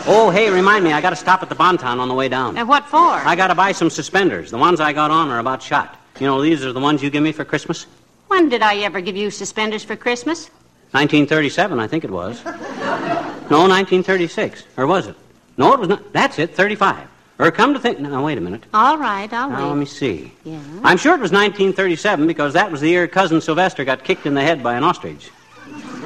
oh, 0.06 0.30
hey, 0.32 0.48
remind 0.48 0.84
me, 0.84 0.92
I 0.92 1.00
gotta 1.00 1.16
stop 1.16 1.42
at 1.42 1.48
the 1.48 1.56
Bonton 1.56 1.98
on 1.98 2.06
the 2.06 2.14
way 2.14 2.28
down. 2.28 2.56
And 2.56 2.68
what 2.68 2.86
for? 2.86 3.00
I 3.00 3.34
gotta 3.34 3.56
buy 3.56 3.72
some 3.72 3.90
suspenders. 3.90 4.52
The 4.52 4.58
ones 4.58 4.78
I 4.78 4.92
got 4.92 5.10
on 5.10 5.28
are 5.28 5.40
about 5.40 5.60
shot. 5.60 5.98
You 6.20 6.28
know, 6.28 6.40
these 6.40 6.64
are 6.64 6.72
the 6.72 6.78
ones 6.78 7.02
you 7.02 7.10
give 7.10 7.24
me 7.24 7.32
for 7.32 7.44
Christmas? 7.44 7.84
When 8.28 8.48
did 8.48 8.62
I 8.62 8.76
ever 8.76 9.00
give 9.00 9.16
you 9.16 9.32
suspenders 9.32 9.82
for 9.82 9.96
Christmas? 9.96 10.50
1937, 10.92 11.80
I 11.80 11.88
think 11.88 12.04
it 12.04 12.10
was. 12.12 12.44
No, 12.44 13.66
1936. 13.66 14.62
Or 14.76 14.86
was 14.86 15.08
it? 15.08 15.16
No, 15.56 15.72
it 15.72 15.80
was 15.80 15.88
not. 15.88 16.12
That's 16.12 16.38
it, 16.38 16.54
35. 16.54 17.08
Or 17.38 17.50
come 17.50 17.74
to 17.74 17.80
think. 17.80 17.98
Now, 17.98 18.24
wait 18.24 18.38
a 18.38 18.40
minute. 18.40 18.64
All 18.72 18.96
right, 18.96 19.32
I'll 19.32 19.50
Now, 19.50 19.68
let 19.68 19.76
me 19.76 19.86
see. 19.86 20.32
Yeah. 20.44 20.60
I'm 20.84 20.96
sure 20.96 21.14
it 21.14 21.20
was 21.20 21.32
1937 21.32 22.26
because 22.28 22.52
that 22.52 22.70
was 22.70 22.80
the 22.80 22.88
year 22.88 23.08
Cousin 23.08 23.40
Sylvester 23.40 23.84
got 23.84 24.04
kicked 24.04 24.26
in 24.26 24.34
the 24.34 24.42
head 24.42 24.62
by 24.62 24.74
an 24.74 24.84
ostrich. 24.84 25.30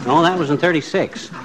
No, 0.07 0.23
that 0.23 0.39
was 0.39 0.49
in 0.49 0.57
36. 0.57 1.31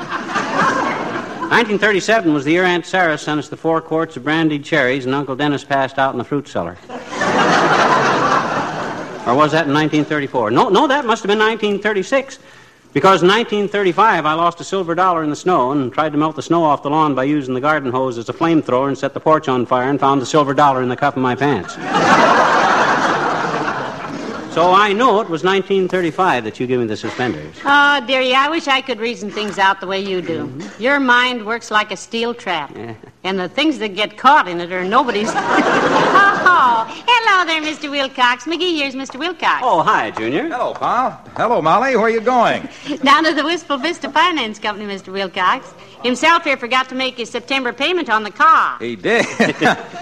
1937 1.54 2.34
was 2.34 2.46
the 2.46 2.52
year 2.52 2.64
Aunt 2.64 2.86
Sarah 2.86 3.18
sent 3.18 3.40
us 3.40 3.50
the 3.50 3.58
four 3.58 3.82
quarts 3.82 4.16
of 4.18 4.24
brandied 4.24 4.64
cherries 4.64 5.06
and 5.06 5.14
Uncle 5.14 5.36
Dennis 5.36 5.64
passed 5.64 6.00
out 6.00 6.14
in 6.14 6.18
the 6.18 6.24
fruit 6.24 6.48
cellar. 6.48 6.78
or 9.28 9.36
was 9.36 9.52
that 9.52 9.68
in 9.68 9.74
1934? 9.74 10.50
No, 10.50 10.70
no, 10.70 10.88
that 10.88 11.06
must 11.06 11.22
have 11.24 11.28
been 11.28 11.38
1936. 11.38 12.40
Because 12.94 13.24
in 13.24 13.28
1935, 13.28 14.26
I 14.28 14.34
lost 14.34 14.62
a 14.62 14.64
silver 14.64 14.94
dollar 14.94 15.24
in 15.24 15.32
the 15.32 15.36
snow 15.36 15.72
and 15.72 15.92
tried 15.92 16.12
to 16.12 16.18
melt 16.20 16.36
the 16.36 16.44
snow 16.44 16.64
off 16.64 16.84
the 16.84 16.92
lawn 16.92 17.16
by 17.16 17.24
using 17.24 17.56
the 17.56 17.62
garden 17.62 17.92
hose 17.92 18.20
as 18.20 18.30
a 18.30 18.34
flamethrower 18.34 18.88
and 18.88 18.96
set 18.96 19.16
the 19.16 19.20
porch 19.20 19.48
on 19.48 19.66
fire 19.66 19.90
and 19.90 20.00
found 20.00 20.22
the 20.22 20.26
silver 20.28 20.54
dollar 20.54 20.84
in 20.84 20.90
the 20.90 20.96
cuff 20.96 21.16
of 21.16 21.24
my 21.24 21.34
pants. 21.34 21.74
so 24.54 24.72
I 24.72 24.94
know 24.94 25.22
it 25.22 25.28
was 25.28 25.44
1935 25.44 26.44
that 26.44 26.60
you 26.60 26.68
gave 26.68 26.80
me 26.82 26.86
the 26.86 26.96
suspenders. 26.96 27.56
Oh, 27.66 28.06
dearie, 28.06 28.36
I 28.36 28.48
wish 28.50 28.68
I 28.68 28.80
could 28.80 29.00
reason 29.00 29.32
things 29.32 29.58
out 29.58 29.80
the 29.82 29.88
way 29.88 30.00
you 30.00 30.22
do. 30.22 30.46
Mm-hmm. 30.46 30.82
Your 30.84 31.00
mind 31.00 31.44
works 31.44 31.72
like 31.72 31.92
a 31.92 31.98
steel 31.98 32.36
trap. 32.36 32.78
And 33.24 33.40
the 33.40 33.50
things 33.50 33.80
that 33.80 33.96
get 33.96 34.20
caught 34.20 34.48
in 34.48 34.62
it 34.62 34.72
are 34.72 34.84
nobody's. 34.84 35.32
Ah, 36.16 36.33
oh, 36.54 37.04
hello 37.08 37.46
there, 37.46 37.62
Mr. 37.62 37.90
Wilcox. 37.90 38.46
McGee, 38.46 38.78
here's 38.78 38.96
Mr. 38.96 39.18
Wilcox. 39.18 39.62
Oh, 39.64 39.82
hi, 39.82 40.12
Junior. 40.12 40.48
Hello, 40.48 40.74
pal. 40.74 41.22
Hello, 41.36 41.62
Molly. 41.62 41.96
Where 41.96 42.06
are 42.06 42.10
you 42.10 42.22
going? 42.22 42.68
Down 43.04 43.24
to 43.26 43.34
the 43.34 43.44
Wistful 43.44 43.78
Vista 43.78 44.10
Finance 44.10 44.60
Company, 44.60 44.86
Mr. 44.94 45.12
Wilcox. 45.12 45.74
Himself 46.04 46.44
here 46.44 46.58
forgot 46.58 46.90
to 46.90 46.96
make 46.96 47.18
his 47.18 47.30
September 47.30 47.72
payment 47.72 48.10
on 48.10 48.24
the 48.24 48.32
car. 48.32 48.78
He 48.80 48.96
did. 48.96 49.26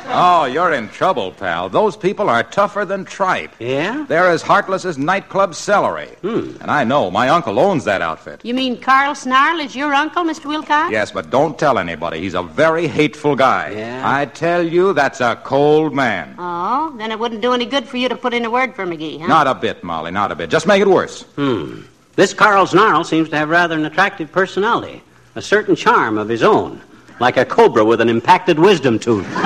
oh, 0.08 0.50
you're 0.52 0.74
in 0.74 0.90
trouble, 0.90 1.32
pal. 1.32 1.70
Those 1.70 1.96
people 1.96 2.30
are 2.30 2.44
tougher 2.44 2.86
than 2.86 3.06
tripe. 3.06 3.54
Yeah? 3.60 4.06
They're 4.08 4.28
as 4.28 4.42
heartless 4.42 4.84
as 4.84 4.98
nightclub 4.98 5.54
celery. 5.54 6.08
Hmm. 6.22 6.58
And 6.60 6.72
I 6.72 6.84
know. 6.84 7.12
My 7.12 7.30
uncle 7.30 7.60
owns 7.60 7.84
that 7.86 8.02
outfit. 8.02 8.42
You 8.44 8.54
mean 8.54 8.82
Carl 8.82 9.14
Snarl 9.14 9.60
is 9.60 9.76
your 9.76 9.94
uncle, 9.94 10.24
Mr. 10.24 10.46
Wilcox? 10.46 10.92
Yes, 10.92 11.12
but 11.12 11.30
don't 11.30 11.58
tell 11.58 11.78
anybody. 11.78 12.20
He's 12.20 12.34
a 12.34 12.44
very 12.44 12.88
hateful 12.88 13.36
guy. 13.36 13.72
Yeah? 13.72 14.02
I 14.04 14.26
tell 14.26 14.66
you, 14.68 14.94
that's 14.94 15.22
a 15.22 15.36
cold 15.44 15.94
man. 15.94 16.36
Oh, 16.40 16.94
then 16.98 17.12
it 17.12 17.20
wouldn't 17.20 17.42
do 17.42 17.54
any 17.54 17.66
good 17.66 17.88
for 17.88 17.98
you 17.98 18.10
to 18.10 18.16
put 18.16 18.34
in 18.34 18.44
a 18.46 18.50
word 18.50 18.76
for 18.76 18.86
McGee, 18.86 19.22
huh? 19.22 19.28
Not 19.28 19.48
a 19.48 19.54
bit, 19.54 19.84
Molly, 19.84 20.12
not 20.12 20.32
a 20.32 20.36
bit. 20.36 20.50
Just 20.50 20.66
make 20.66 20.82
it 20.82 20.88
worse. 20.88 21.22
Hmm. 21.36 21.82
This 22.16 22.34
Carl 22.34 22.68
Snarl 22.68 23.04
seems 23.04 23.30
to 23.30 23.38
have 23.38 23.50
rather 23.50 23.76
an 23.76 23.86
attractive 23.86 24.32
personality, 24.32 25.02
a 25.36 25.42
certain 25.42 25.76
charm 25.76 26.18
of 26.18 26.28
his 26.30 26.44
own, 26.44 26.82
like 27.20 27.38
a 27.38 27.46
cobra 27.46 27.84
with 27.86 28.02
an 28.02 28.10
impacted 28.10 28.60
wisdom 28.60 29.00
tooth. 29.00 29.28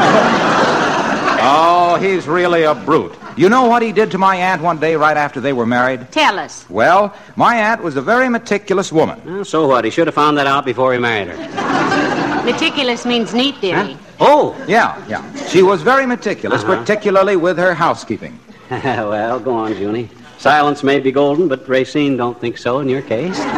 Oh, 1.47 1.97
he's 1.97 2.27
really 2.27 2.63
a 2.63 2.73
brute. 2.73 3.13
You 3.37 3.49
know 3.49 3.67
what 3.67 3.83
he 3.83 3.91
did 3.91 4.09
to 4.11 4.17
my 4.17 4.35
aunt 4.35 4.63
one 4.63 4.79
day 4.79 4.95
right 4.95 5.15
after 5.15 5.39
they 5.39 5.53
were 5.53 5.67
married? 5.67 6.11
Tell 6.11 6.39
us. 6.39 6.67
Well, 6.71 7.13
my 7.35 7.55
aunt 7.57 7.83
was 7.83 7.97
a 7.97 8.01
very 8.01 8.29
meticulous 8.29 8.91
woman. 8.91 9.21
Well, 9.23 9.45
so 9.45 9.67
what? 9.67 9.85
He 9.85 9.91
should 9.91 10.07
have 10.07 10.15
found 10.15 10.39
that 10.39 10.47
out 10.47 10.65
before 10.65 10.91
he 10.93 10.97
married 10.97 11.27
her. 11.27 12.43
Meticulous 12.43 13.05
means 13.05 13.35
neat, 13.35 13.61
dearie. 13.61 13.95
Oh! 14.19 14.55
Yeah, 14.67 14.97
yeah. 15.07 15.21
She 15.47 15.61
was 15.61 15.83
very 15.83 16.07
meticulous, 16.07 16.63
Uh-huh. 16.63 16.77
particularly 16.77 17.35
with 17.35 17.59
her 17.59 17.75
housekeeping. 17.75 18.39
well, 18.71 19.39
go 19.39 19.53
on, 19.55 19.77
Junie. 19.77 20.09
Silence 20.45 20.83
may 20.83 20.99
be 20.99 21.11
golden, 21.11 21.47
but 21.47 21.67
Racine 21.67 22.17
don't 22.17 22.39
think 22.39 22.59
so 22.59 22.79
in 22.79 22.87
your 22.87 23.01
case. 23.01 23.39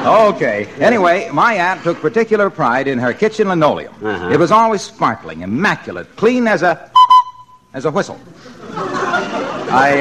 Okay. 0.00 0.66
Anyway, 0.80 1.28
my 1.30 1.52
aunt 1.54 1.82
took 1.82 2.00
particular 2.00 2.48
pride 2.48 2.88
in 2.88 2.98
her 2.98 3.12
kitchen 3.12 3.48
linoleum. 3.48 3.92
Uh-huh. 4.02 4.30
It 4.30 4.38
was 4.38 4.50
always 4.50 4.80
sparkling, 4.80 5.42
immaculate, 5.42 6.16
clean 6.16 6.48
as 6.48 6.62
a 6.62 6.90
as 7.74 7.84
a 7.84 7.90
whistle. 7.90 8.18
I 9.70 10.00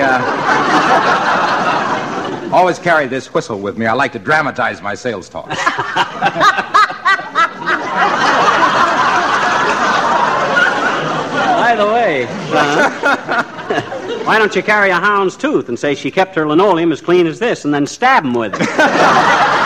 uh, 2.50 2.56
always 2.56 2.80
carry 2.80 3.08
this 3.08 3.34
whistle 3.34 3.60
with 3.60 3.78
me. 3.78 3.88
I 3.88 3.94
like 3.94 4.14
to 4.14 4.20
dramatize 4.20 4.82
my 4.82 4.96
sales 4.96 5.28
talk. 5.28 5.50
By 11.60 11.76
the 11.76 11.86
way, 11.86 12.26
uh, 12.54 13.56
why 14.26 14.40
don't 14.40 14.56
you 14.56 14.64
carry 14.64 14.90
a 14.90 14.96
hound's 14.96 15.38
tooth 15.38 15.70
and 15.70 15.78
say 15.78 15.96
she 15.96 16.12
kept 16.12 16.36
her 16.36 16.48
linoleum 16.48 16.92
as 16.92 17.02
clean 17.02 17.28
as 17.28 17.40
this 17.40 17.66
and 17.66 17.74
then 17.74 17.86
stab 17.86 18.24
him 18.26 18.34
with 18.34 18.54
it? 18.60 19.66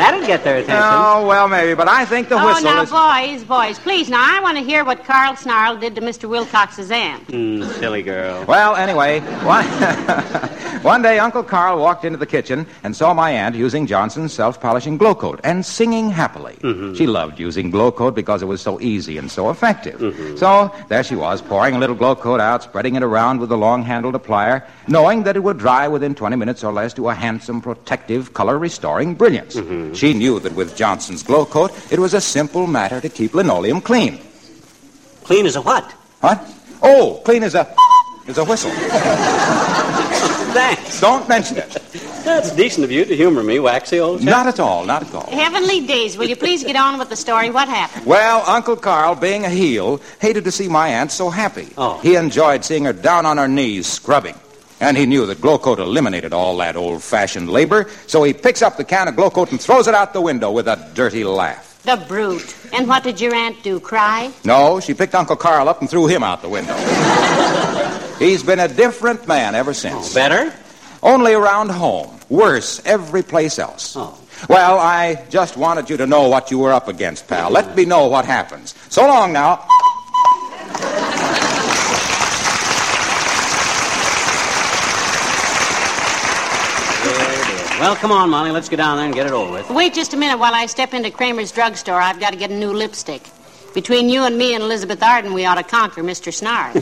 That'd 0.00 0.26
get 0.26 0.44
their 0.44 0.56
attention. 0.56 0.82
Oh, 0.82 1.26
well, 1.26 1.48
maybe, 1.48 1.74
but 1.74 1.88
I 1.88 2.04
think 2.04 2.28
the 2.28 2.36
Oh, 2.40 2.46
whistle 2.46 2.64
now, 2.64 2.82
is. 2.82 2.90
boys, 2.90 3.44
boys, 3.44 3.78
please, 3.78 4.08
now, 4.08 4.22
I 4.24 4.40
want 4.40 4.56
to 4.58 4.64
hear 4.64 4.84
what 4.84 5.04
Carl 5.04 5.36
Snarl 5.36 5.76
did 5.76 5.94
to 5.96 6.00
Mr. 6.00 6.28
Wilcox's 6.28 6.90
aunt. 6.90 7.26
Mm, 7.28 7.70
silly 7.78 8.02
girl. 8.02 8.44
Well, 8.46 8.76
anyway, 8.76 9.20
one, 9.44 9.64
one 10.82 11.02
day 11.02 11.18
Uncle 11.18 11.42
Carl 11.42 11.78
walked 11.78 12.04
into 12.04 12.16
the 12.18 12.26
kitchen 12.26 12.66
and 12.82 12.96
saw 12.96 13.12
my 13.12 13.30
aunt 13.30 13.54
using 13.54 13.86
Johnson's 13.86 14.32
self-polishing 14.32 14.96
Glo-Coat 14.96 15.40
and 15.44 15.64
singing 15.64 16.10
happily. 16.10 16.54
Mm-hmm. 16.60 16.94
She 16.94 17.06
loved 17.06 17.38
using 17.38 17.70
Glo-Coat 17.70 18.14
because 18.14 18.42
it 18.42 18.46
was 18.46 18.60
so 18.60 18.80
easy 18.80 19.18
and 19.18 19.30
so 19.30 19.50
effective. 19.50 20.00
Mm-hmm. 20.00 20.36
So 20.36 20.74
there 20.88 21.02
she 21.04 21.16
was, 21.16 21.42
pouring 21.42 21.74
a 21.74 21.78
little 21.78 21.96
Glo-Coat 21.96 22.40
out, 22.40 22.62
spreading 22.62 22.94
it 22.94 23.02
around 23.02 23.40
with 23.40 23.52
a 23.52 23.56
long-handled 23.56 24.14
applier, 24.14 24.64
knowing 24.88 25.24
that 25.24 25.36
it 25.36 25.40
would 25.40 25.58
dry 25.58 25.86
within 25.88 26.14
20 26.14 26.36
minutes 26.36 26.64
or 26.64 26.72
less 26.72 26.94
to 26.94 27.08
a 27.08 27.14
handsome, 27.14 27.60
protective, 27.60 28.32
color-restoring 28.34 29.14
brilliance. 29.14 29.56
Mm-hmm. 29.90 29.96
She 29.96 30.14
knew 30.14 30.38
that 30.40 30.54
with 30.54 30.76
Johnson's 30.76 31.22
Glo-Coat, 31.22 31.72
it 31.90 31.98
was 31.98 32.14
a 32.14 32.20
simple 32.20 32.66
matter 32.66 33.00
to 33.00 33.08
keep 33.08 33.34
linoleum 33.34 33.80
clean. 33.80 34.20
Clean 35.24 35.44
as 35.46 35.56
a 35.56 35.62
what? 35.62 35.84
What? 36.20 36.40
Oh, 36.82 37.20
clean 37.24 37.42
as 37.42 37.54
a 37.54 37.74
as 38.26 38.38
a 38.38 38.44
whistle. 38.44 38.70
Thanks. 40.52 41.00
Don't 41.00 41.28
mention 41.28 41.58
it. 41.58 41.70
That's 42.24 42.50
decent 42.52 42.84
of 42.84 42.90
you 42.90 43.04
to 43.04 43.16
humor 43.16 43.42
me, 43.42 43.58
waxy 43.58 44.00
old 44.00 44.20
chap. 44.20 44.28
Not 44.28 44.46
at 44.46 44.60
all, 44.60 44.84
not 44.84 45.02
at 45.02 45.14
all. 45.14 45.30
Heavenly 45.30 45.86
days, 45.86 46.16
will 46.16 46.28
you 46.28 46.36
please 46.36 46.64
get 46.64 46.76
on 46.76 46.98
with 46.98 47.08
the 47.08 47.16
story? 47.16 47.50
What 47.50 47.68
happened? 47.68 48.06
Well, 48.06 48.42
Uncle 48.46 48.76
Carl, 48.76 49.14
being 49.14 49.44
a 49.44 49.48
heel, 49.48 50.00
hated 50.20 50.44
to 50.44 50.52
see 50.52 50.68
my 50.68 50.88
aunt 50.88 51.12
so 51.12 51.30
happy. 51.30 51.68
Oh. 51.78 51.98
He 51.98 52.16
enjoyed 52.16 52.64
seeing 52.64 52.84
her 52.84 52.92
down 52.92 53.26
on 53.26 53.36
her 53.36 53.48
knees 53.48 53.86
scrubbing. 53.86 54.34
And 54.80 54.96
he 54.96 55.04
knew 55.06 55.26
that 55.26 55.40
Glo-Coat 55.40 55.78
eliminated 55.78 56.32
all 56.32 56.56
that 56.56 56.74
old 56.74 57.02
fashioned 57.02 57.50
labor, 57.50 57.88
so 58.06 58.22
he 58.22 58.32
picks 58.32 58.62
up 58.62 58.76
the 58.76 58.84
can 58.84 59.08
of 59.08 59.16
Glo-Coat 59.16 59.50
and 59.50 59.60
throws 59.60 59.86
it 59.86 59.94
out 59.94 60.12
the 60.12 60.20
window 60.20 60.50
with 60.50 60.66
a 60.68 60.90
dirty 60.94 61.22
laugh. 61.22 61.82
The 61.82 61.96
brute. 62.08 62.54
And 62.72 62.88
what 62.88 63.02
did 63.02 63.20
your 63.20 63.34
aunt 63.34 63.62
do? 63.62 63.80
Cry? 63.80 64.30
No, 64.44 64.80
she 64.80 64.94
picked 64.94 65.14
Uncle 65.14 65.36
Carl 65.36 65.68
up 65.68 65.80
and 65.80 65.88
threw 65.88 66.06
him 66.06 66.22
out 66.22 66.42
the 66.42 66.48
window. 66.48 66.76
He's 68.18 68.42
been 68.42 68.60
a 68.60 68.68
different 68.68 69.26
man 69.26 69.54
ever 69.54 69.72
since. 69.72 70.12
Oh, 70.12 70.14
better? 70.14 70.52
Only 71.02 71.32
around 71.32 71.70
home. 71.70 72.18
Worse 72.28 72.80
every 72.84 73.22
place 73.22 73.58
else. 73.58 73.94
Oh. 73.96 74.16
Well, 74.48 74.78
I 74.78 75.24
just 75.30 75.56
wanted 75.56 75.90
you 75.90 75.96
to 75.98 76.06
know 76.06 76.28
what 76.28 76.50
you 76.50 76.58
were 76.58 76.72
up 76.72 76.88
against, 76.88 77.28
pal. 77.28 77.50
Let 77.50 77.76
me 77.76 77.84
know 77.84 78.06
what 78.08 78.24
happens. 78.24 78.74
So 78.88 79.06
long 79.06 79.32
now. 79.32 79.66
Well, 87.80 87.96
come 87.96 88.12
on, 88.12 88.28
Molly. 88.28 88.50
Let's 88.50 88.68
get 88.68 88.76
down 88.76 88.98
there 88.98 89.06
and 89.06 89.14
get 89.14 89.26
it 89.26 89.32
over 89.32 89.52
with. 89.52 89.70
Wait 89.70 89.94
just 89.94 90.12
a 90.12 90.16
minute 90.18 90.38
while 90.38 90.54
I 90.54 90.66
step 90.66 90.92
into 90.92 91.10
Kramer's 91.10 91.50
drugstore. 91.50 91.94
I've 91.94 92.20
got 92.20 92.28
to 92.30 92.38
get 92.38 92.50
a 92.50 92.54
new 92.54 92.74
lipstick. 92.74 93.22
Between 93.72 94.10
you 94.10 94.24
and 94.24 94.36
me 94.36 94.52
and 94.52 94.62
Elizabeth 94.62 95.02
Arden, 95.02 95.32
we 95.32 95.46
ought 95.46 95.54
to 95.54 95.62
conquer 95.62 96.02
Mr. 96.02 96.30
Snarl. 96.30 96.74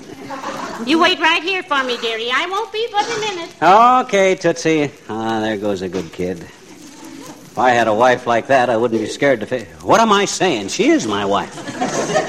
you 0.88 1.00
wait 1.00 1.20
right 1.20 1.40
here 1.40 1.62
for 1.62 1.84
me, 1.84 1.98
dearie. 1.98 2.32
I 2.32 2.46
won't 2.46 2.72
be 2.72 2.88
but 2.90 3.06
a 3.16 3.20
minute. 3.20 3.62
Okay, 3.62 4.34
Tootsie. 4.34 4.90
Ah, 5.08 5.38
there 5.38 5.56
goes 5.56 5.82
a 5.82 5.88
good 5.88 6.12
kid. 6.12 6.40
If 6.40 7.56
I 7.56 7.70
had 7.70 7.86
a 7.86 7.94
wife 7.94 8.26
like 8.26 8.48
that, 8.48 8.68
I 8.68 8.76
wouldn't 8.76 9.00
be 9.00 9.06
scared 9.06 9.38
to 9.38 9.46
face. 9.46 9.68
What 9.82 10.00
am 10.00 10.10
I 10.10 10.24
saying? 10.24 10.66
She 10.68 10.88
is 10.88 11.06
my 11.06 11.24
wife. 11.24 11.54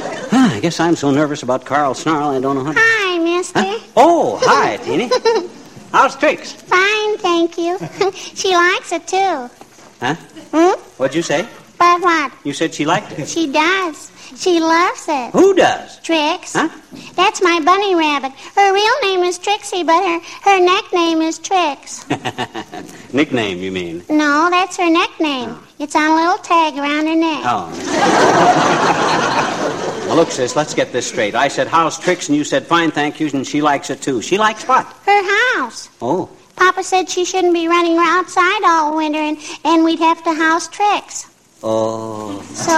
Ah, 0.32 0.56
I 0.56 0.60
guess 0.60 0.80
I'm 0.80 0.96
so 0.96 1.10
nervous 1.10 1.42
about 1.42 1.66
Carl 1.66 1.96
Snarl, 1.96 2.30
I 2.30 2.40
don't 2.40 2.56
know 2.56 2.64
how 2.64 2.74
to. 2.74 2.80
Hi, 2.80 3.18
mister. 3.18 3.64
Oh, 3.98 4.40
hi, 4.44 4.78
Teeny. 4.78 5.10
How's 5.92 6.16
Trix? 6.16 6.54
Fine, 6.54 7.18
thank 7.18 7.58
you. 7.58 7.78
she 8.14 8.54
likes 8.54 8.92
it 8.92 9.08
too. 9.08 9.50
Huh? 10.00 10.16
Hmm? 10.54 10.80
What'd 10.98 11.16
you 11.16 11.22
say? 11.22 11.48
But 11.78 12.02
what? 12.02 12.32
You 12.44 12.54
said 12.54 12.74
she 12.74 12.86
liked 12.86 13.12
it. 13.18 13.28
She 13.28 13.52
does. 13.52 14.12
She 14.38 14.60
loves 14.60 15.06
it. 15.08 15.32
Who 15.32 15.56
does? 15.56 15.98
Trix. 16.02 16.54
Huh? 16.54 16.70
That's 17.16 17.42
my 17.42 17.60
bunny 17.64 17.96
rabbit. 17.96 18.32
Her 18.56 18.74
real 18.74 18.94
name 19.02 19.24
is 19.24 19.40
Trixie, 19.40 19.84
but 19.84 20.02
her, 20.04 20.20
her 20.50 20.60
nickname 20.60 21.22
is 21.22 21.40
Trix. 21.40 22.06
Nickname, 23.14 23.58
you 23.58 23.72
mean? 23.72 24.04
no, 24.08 24.50
that's 24.52 24.78
her 24.78 24.90
nickname. 24.90 25.58
It's 25.80 25.96
on 25.96 26.12
a 26.12 26.16
little 26.16 26.38
tag 26.38 26.78
around 26.78 27.08
her 27.08 27.16
neck. 27.16 27.42
Oh. 27.44 29.56
well, 30.10 30.18
look, 30.18 30.32
sis, 30.32 30.56
let's 30.56 30.74
get 30.74 30.92
this 30.92 31.06
straight. 31.06 31.36
I 31.36 31.50
said, 31.50 31.68
house 31.68 32.00
tricks, 32.00 32.30
And 32.30 32.36
you 32.36 32.44
said, 32.44 32.66
fine, 32.66 32.90
thank 32.90 33.20
you, 33.20 33.30
and 33.32 33.46
she 33.46 33.62
likes 33.62 33.92
it 33.92 34.02
too. 34.02 34.24
She 34.24 34.40
likes 34.40 34.64
what? 34.68 34.88
Her 35.06 35.22
house. 35.60 35.88
Oh. 36.02 36.28
Papa 36.56 36.84
said 36.84 37.08
she 37.08 37.26
shouldn't 37.26 37.54
be 37.54 37.68
running 37.68 37.96
outside 38.00 38.64
all 38.66 38.96
winter, 38.98 39.20
and, 39.20 39.38
and 39.64 39.84
we'd 39.84 40.00
have 40.00 40.24
to 40.24 40.34
house 40.34 40.68
tricks. 40.68 41.28
Oh. 41.62 42.42
So, 42.42 42.74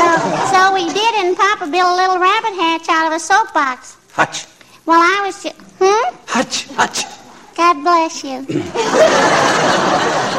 so, 0.00 0.16
so 0.50 0.72
we 0.72 0.86
did, 0.90 1.14
and 1.22 1.36
Papa 1.36 1.66
built 1.70 1.90
a 1.90 1.94
little 1.94 2.18
rabbit 2.18 2.54
hatch 2.54 2.88
out 2.88 3.06
of 3.08 3.12
a 3.12 3.20
soapbox. 3.20 3.98
Hutch. 4.12 4.46
Well, 4.86 4.98
I 4.98 5.20
was 5.26 5.42
just, 5.42 5.56
hmm? 5.78 6.14
Hutch. 6.26 6.68
Hutch. 6.68 7.04
God 7.54 7.82
bless 7.82 8.24
you. 8.24 8.46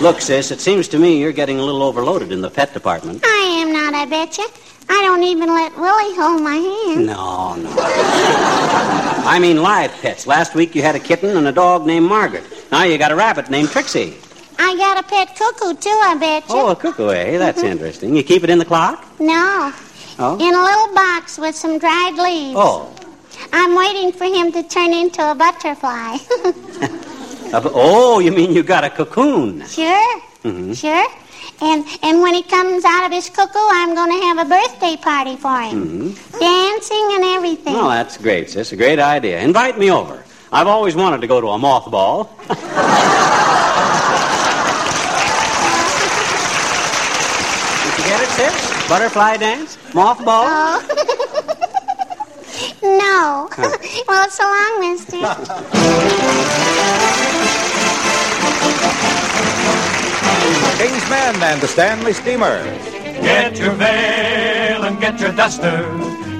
Look, 0.00 0.20
sis, 0.20 0.50
it 0.52 0.60
seems 0.60 0.86
to 0.88 0.98
me 0.98 1.18
you're 1.18 1.32
getting 1.32 1.58
a 1.58 1.62
little 1.62 1.82
overloaded 1.82 2.30
in 2.30 2.40
the 2.40 2.50
pet 2.50 2.72
department. 2.72 3.20
I 3.24 3.58
am 3.60 3.72
not, 3.72 3.94
I 3.94 4.06
betcha. 4.06 4.42
I 4.88 5.02
don't 5.02 5.24
even 5.24 5.48
let 5.48 5.76
Willie 5.76 6.14
hold 6.14 6.40
my 6.40 6.54
hand. 6.54 7.06
No, 7.06 7.56
no. 7.56 7.74
I 7.76 9.38
mean 9.40 9.60
live 9.60 9.90
pets. 10.00 10.26
Last 10.26 10.54
week 10.54 10.74
you 10.76 10.82
had 10.82 10.94
a 10.94 11.00
kitten 11.00 11.36
and 11.36 11.48
a 11.48 11.52
dog 11.52 11.84
named 11.84 12.06
Margaret. 12.06 12.44
Now 12.70 12.84
you 12.84 12.96
got 12.96 13.10
a 13.10 13.16
rabbit 13.16 13.50
named 13.50 13.70
Trixie. 13.70 14.16
I 14.60 14.76
got 14.76 15.04
a 15.04 15.08
pet 15.08 15.34
cuckoo, 15.36 15.74
too, 15.74 15.90
I 15.90 16.16
betcha. 16.18 16.46
Oh, 16.50 16.68
a 16.70 16.76
cuckoo, 16.76 17.10
eh? 17.10 17.36
That's 17.38 17.62
interesting. 17.62 18.14
You 18.14 18.22
keep 18.22 18.44
it 18.44 18.50
in 18.50 18.58
the 18.58 18.64
clock? 18.64 19.04
No, 19.20 19.72
Oh. 20.20 20.34
in 20.34 20.54
a 20.54 20.62
little 20.62 20.94
box 20.94 21.38
with 21.38 21.54
some 21.56 21.78
dried 21.78 22.14
leaves. 22.14 22.54
Oh. 22.56 22.92
I'm 23.52 23.74
waiting 23.74 24.12
for 24.12 24.24
him 24.24 24.52
to 24.52 24.62
turn 24.62 24.92
into 24.92 25.28
a 25.28 25.34
butterfly. 25.34 26.18
Bu- 27.50 27.70
oh, 27.72 28.18
you 28.18 28.30
mean 28.30 28.52
you 28.52 28.62
got 28.62 28.84
a 28.84 28.90
cocoon? 28.90 29.64
sure, 29.66 30.20
mm-hmm. 30.44 30.72
sure. 30.72 31.06
And 31.60 31.84
and 32.02 32.20
when 32.20 32.34
he 32.34 32.42
comes 32.42 32.84
out 32.84 33.06
of 33.06 33.12
his 33.12 33.30
cuckoo, 33.30 33.58
I'm 33.58 33.94
going 33.94 34.12
to 34.12 34.26
have 34.26 34.38
a 34.38 34.44
birthday 34.44 34.96
party 34.96 35.36
for 35.36 35.58
him, 35.60 36.12
mm-hmm. 36.12 36.38
dancing 36.38 37.08
and 37.12 37.24
everything. 37.24 37.74
Oh, 37.74 37.88
that's 37.88 38.16
great, 38.16 38.50
sis. 38.50 38.72
A 38.72 38.76
great 38.76 38.98
idea. 38.98 39.40
Invite 39.40 39.78
me 39.78 39.90
over. 39.90 40.22
I've 40.52 40.66
always 40.66 40.94
wanted 40.94 41.20
to 41.22 41.26
go 41.26 41.40
to 41.40 41.48
a 41.48 41.58
moth 41.58 41.90
ball. 41.90 42.24
Did 42.48 42.58
you 47.96 48.04
get 48.04 48.20
it, 48.22 48.28
sis? 48.28 48.88
Butterfly 48.88 49.36
dance? 49.38 49.76
Moth 49.94 50.24
ball? 50.24 50.44
Oh. 50.46 50.80
no. 52.82 53.48
well, 54.08 54.30
so 54.30 54.44
long, 54.44 54.80
mister. 54.80 55.18
King's 60.78 61.08
Men 61.10 61.34
and 61.42 61.60
the 61.60 61.68
Stanley 61.68 62.12
Steamer. 62.12 62.62
Get 63.20 63.58
your 63.58 63.72
veil 63.72 64.84
and 64.84 65.00
get 65.00 65.20
your 65.20 65.32
duster. 65.32 65.84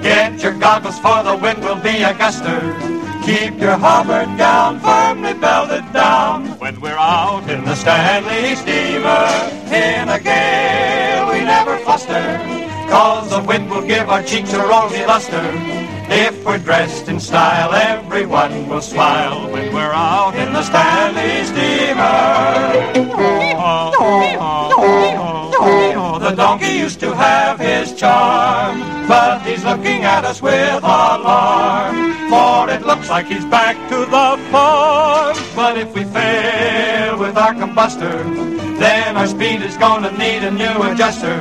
Get 0.01 0.41
your 0.41 0.53
goggles 0.53 0.97
for 0.99 1.23
the 1.23 1.35
wind 1.35 1.61
will 1.63 1.81
be 1.81 2.03
a 2.03 2.13
guster. 2.13 2.59
Keep 3.25 3.59
your 3.59 3.77
harbor 3.77 4.25
gown 4.37 4.79
firmly 4.79 5.33
belted 5.33 5.91
down 5.93 6.57
when 6.57 6.79
we're 6.81 6.97
out 6.97 7.47
in 7.49 7.63
the 7.65 7.75
Stanley 7.75 8.55
steamer. 8.55 9.27
In 9.71 10.09
a 10.09 10.19
gale 10.19 11.27
we 11.31 11.41
never 11.45 11.77
fluster, 11.79 12.23
cause 12.89 13.29
the 13.29 13.43
wind 13.43 13.69
will 13.69 13.85
give 13.85 14.09
our 14.09 14.23
cheeks 14.23 14.53
a 14.53 14.59
rosy 14.59 15.05
luster. 15.05 15.45
If 16.11 16.43
we're 16.43 16.57
dressed 16.57 17.07
in 17.07 17.19
style, 17.19 17.73
everyone 17.73 18.67
will 18.67 18.81
smile 18.81 19.51
when 19.51 19.71
we're 19.73 19.93
out 19.93 20.35
in 20.35 20.53
the 20.53 20.63
Stanley 20.63 21.43
steamer. 21.45 22.79
Donkey 26.39 26.77
used 26.77 27.01
to 27.01 27.13
have 27.13 27.59
his 27.59 27.93
charm, 27.99 28.79
but 29.09 29.41
he's 29.41 29.61
looking 29.65 30.05
at 30.05 30.23
us 30.23 30.41
with 30.41 30.81
alarm. 30.81 32.13
For 32.29 32.69
it 32.69 32.85
looks 32.85 33.09
like 33.09 33.25
he's 33.25 33.43
back 33.43 33.75
to 33.89 34.05
the 34.05 34.39
farm. 34.49 35.35
But 35.53 35.77
if 35.77 35.93
we 35.93 36.05
fail 36.05 37.19
with 37.19 37.35
our 37.35 37.53
combustor, 37.53 38.23
then 38.79 39.17
our 39.17 39.27
speed 39.27 39.61
is 39.63 39.75
gonna 39.75 40.17
need 40.17 40.45
a 40.45 40.51
new 40.51 40.81
adjuster. 40.83 41.37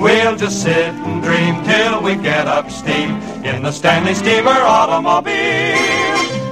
We'll 0.00 0.36
just 0.36 0.62
sit 0.62 0.94
and 0.94 1.20
dream 1.20 1.64
till 1.64 2.00
we 2.00 2.14
get 2.14 2.46
up 2.46 2.70
steam 2.70 3.20
in 3.42 3.64
the 3.64 3.72
Stanley 3.72 4.14
Steamer 4.14 4.60
automobile. 4.76 5.34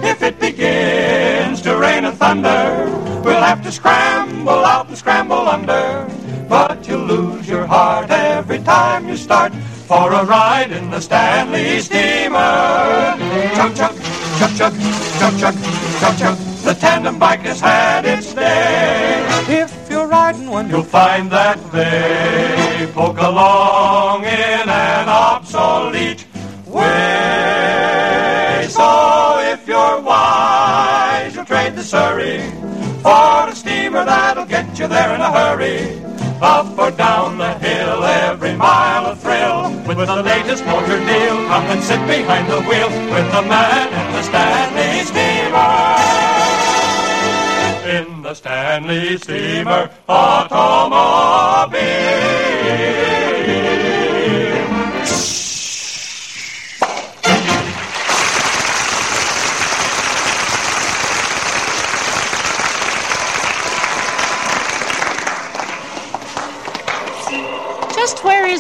If 0.03 0.23
it 0.23 0.41
begins 0.41 1.63
to 1.63 1.77
rain 1.77 2.05
and 2.05 2.19
thunder, 2.19 2.91
we'll 3.25 3.47
have 3.51 3.63
to 3.63 3.71
scramble 3.71 4.65
out 4.75 4.89
and 4.89 4.99
scramble 4.99 5.49
under. 5.49 6.06
Your 7.67 7.75
heart 7.75 8.11
every 8.11 8.61
time 8.61 9.09
you 9.09 9.17
start 9.17 9.53
for 9.89 10.13
a 10.13 10.25
ride 10.25 10.71
in 10.71 10.89
the 10.89 11.01
Stanley 11.01 11.81
Steamer. 11.81 13.17
Chug 13.57 13.75
chug, 13.75 13.93
chug 14.39 14.57
chug, 14.57 14.73
chug 15.19 15.39
chug, 15.41 15.55
chug 15.99 16.17
chug. 16.17 16.39
the 16.63 16.75
tandem 16.75 17.19
bike 17.19 17.41
has 17.41 17.61
had 17.61 18.05
its 18.05 18.33
day. 18.35 19.27
If 19.49 19.91
you're 19.91 20.07
riding 20.07 20.49
one, 20.49 20.71
you'll 20.71 20.85
find 20.85 21.29
that 21.33 21.59
they 21.73 22.89
poke 22.95 23.19
along 23.19 24.23
in 24.23 24.69
an 24.69 25.09
obsolete 25.09 26.25
way. 26.67 28.67
So 28.71 29.41
if 29.41 29.67
you're 29.67 30.01
wise, 30.03 31.35
you'll 31.35 31.45
trade 31.45 31.75
the 31.75 31.83
Surrey 31.83 32.49
for 33.03 33.49
a 33.49 33.55
steamer 33.57 34.05
that'll 34.05 34.47
get 34.47 34.79
you 34.79 34.87
there 34.87 35.17
in 35.17 35.21
a 35.21 35.33
hurry. 35.33 36.06
Up 36.43 36.79
or 36.79 36.91
down 36.91 37.39
the 37.39 37.55
hill, 37.59 38.05
every 38.05 38.55
mile 38.57 39.07
a 39.07 39.17
thrill. 39.17 39.71
With 39.87 39.99
the 40.07 40.23
latest 40.23 40.67
motor 40.67 40.99
deal, 40.99 41.37
come 41.49 41.65
and 41.73 41.83
sit 41.83 42.01
behind 42.07 42.51
the 42.51 42.61
wheel 42.63 42.89
with 42.89 43.33
the 43.33 43.43
man 43.43 43.89
in 43.89 44.13
the 44.13 44.23
Stanley 44.23 45.05
Steamer. 45.09 45.77
In 47.99 48.23
the 48.23 48.35
Stanley 48.35 49.17
Steamer 49.17 49.91
Automobile. 50.09 51.77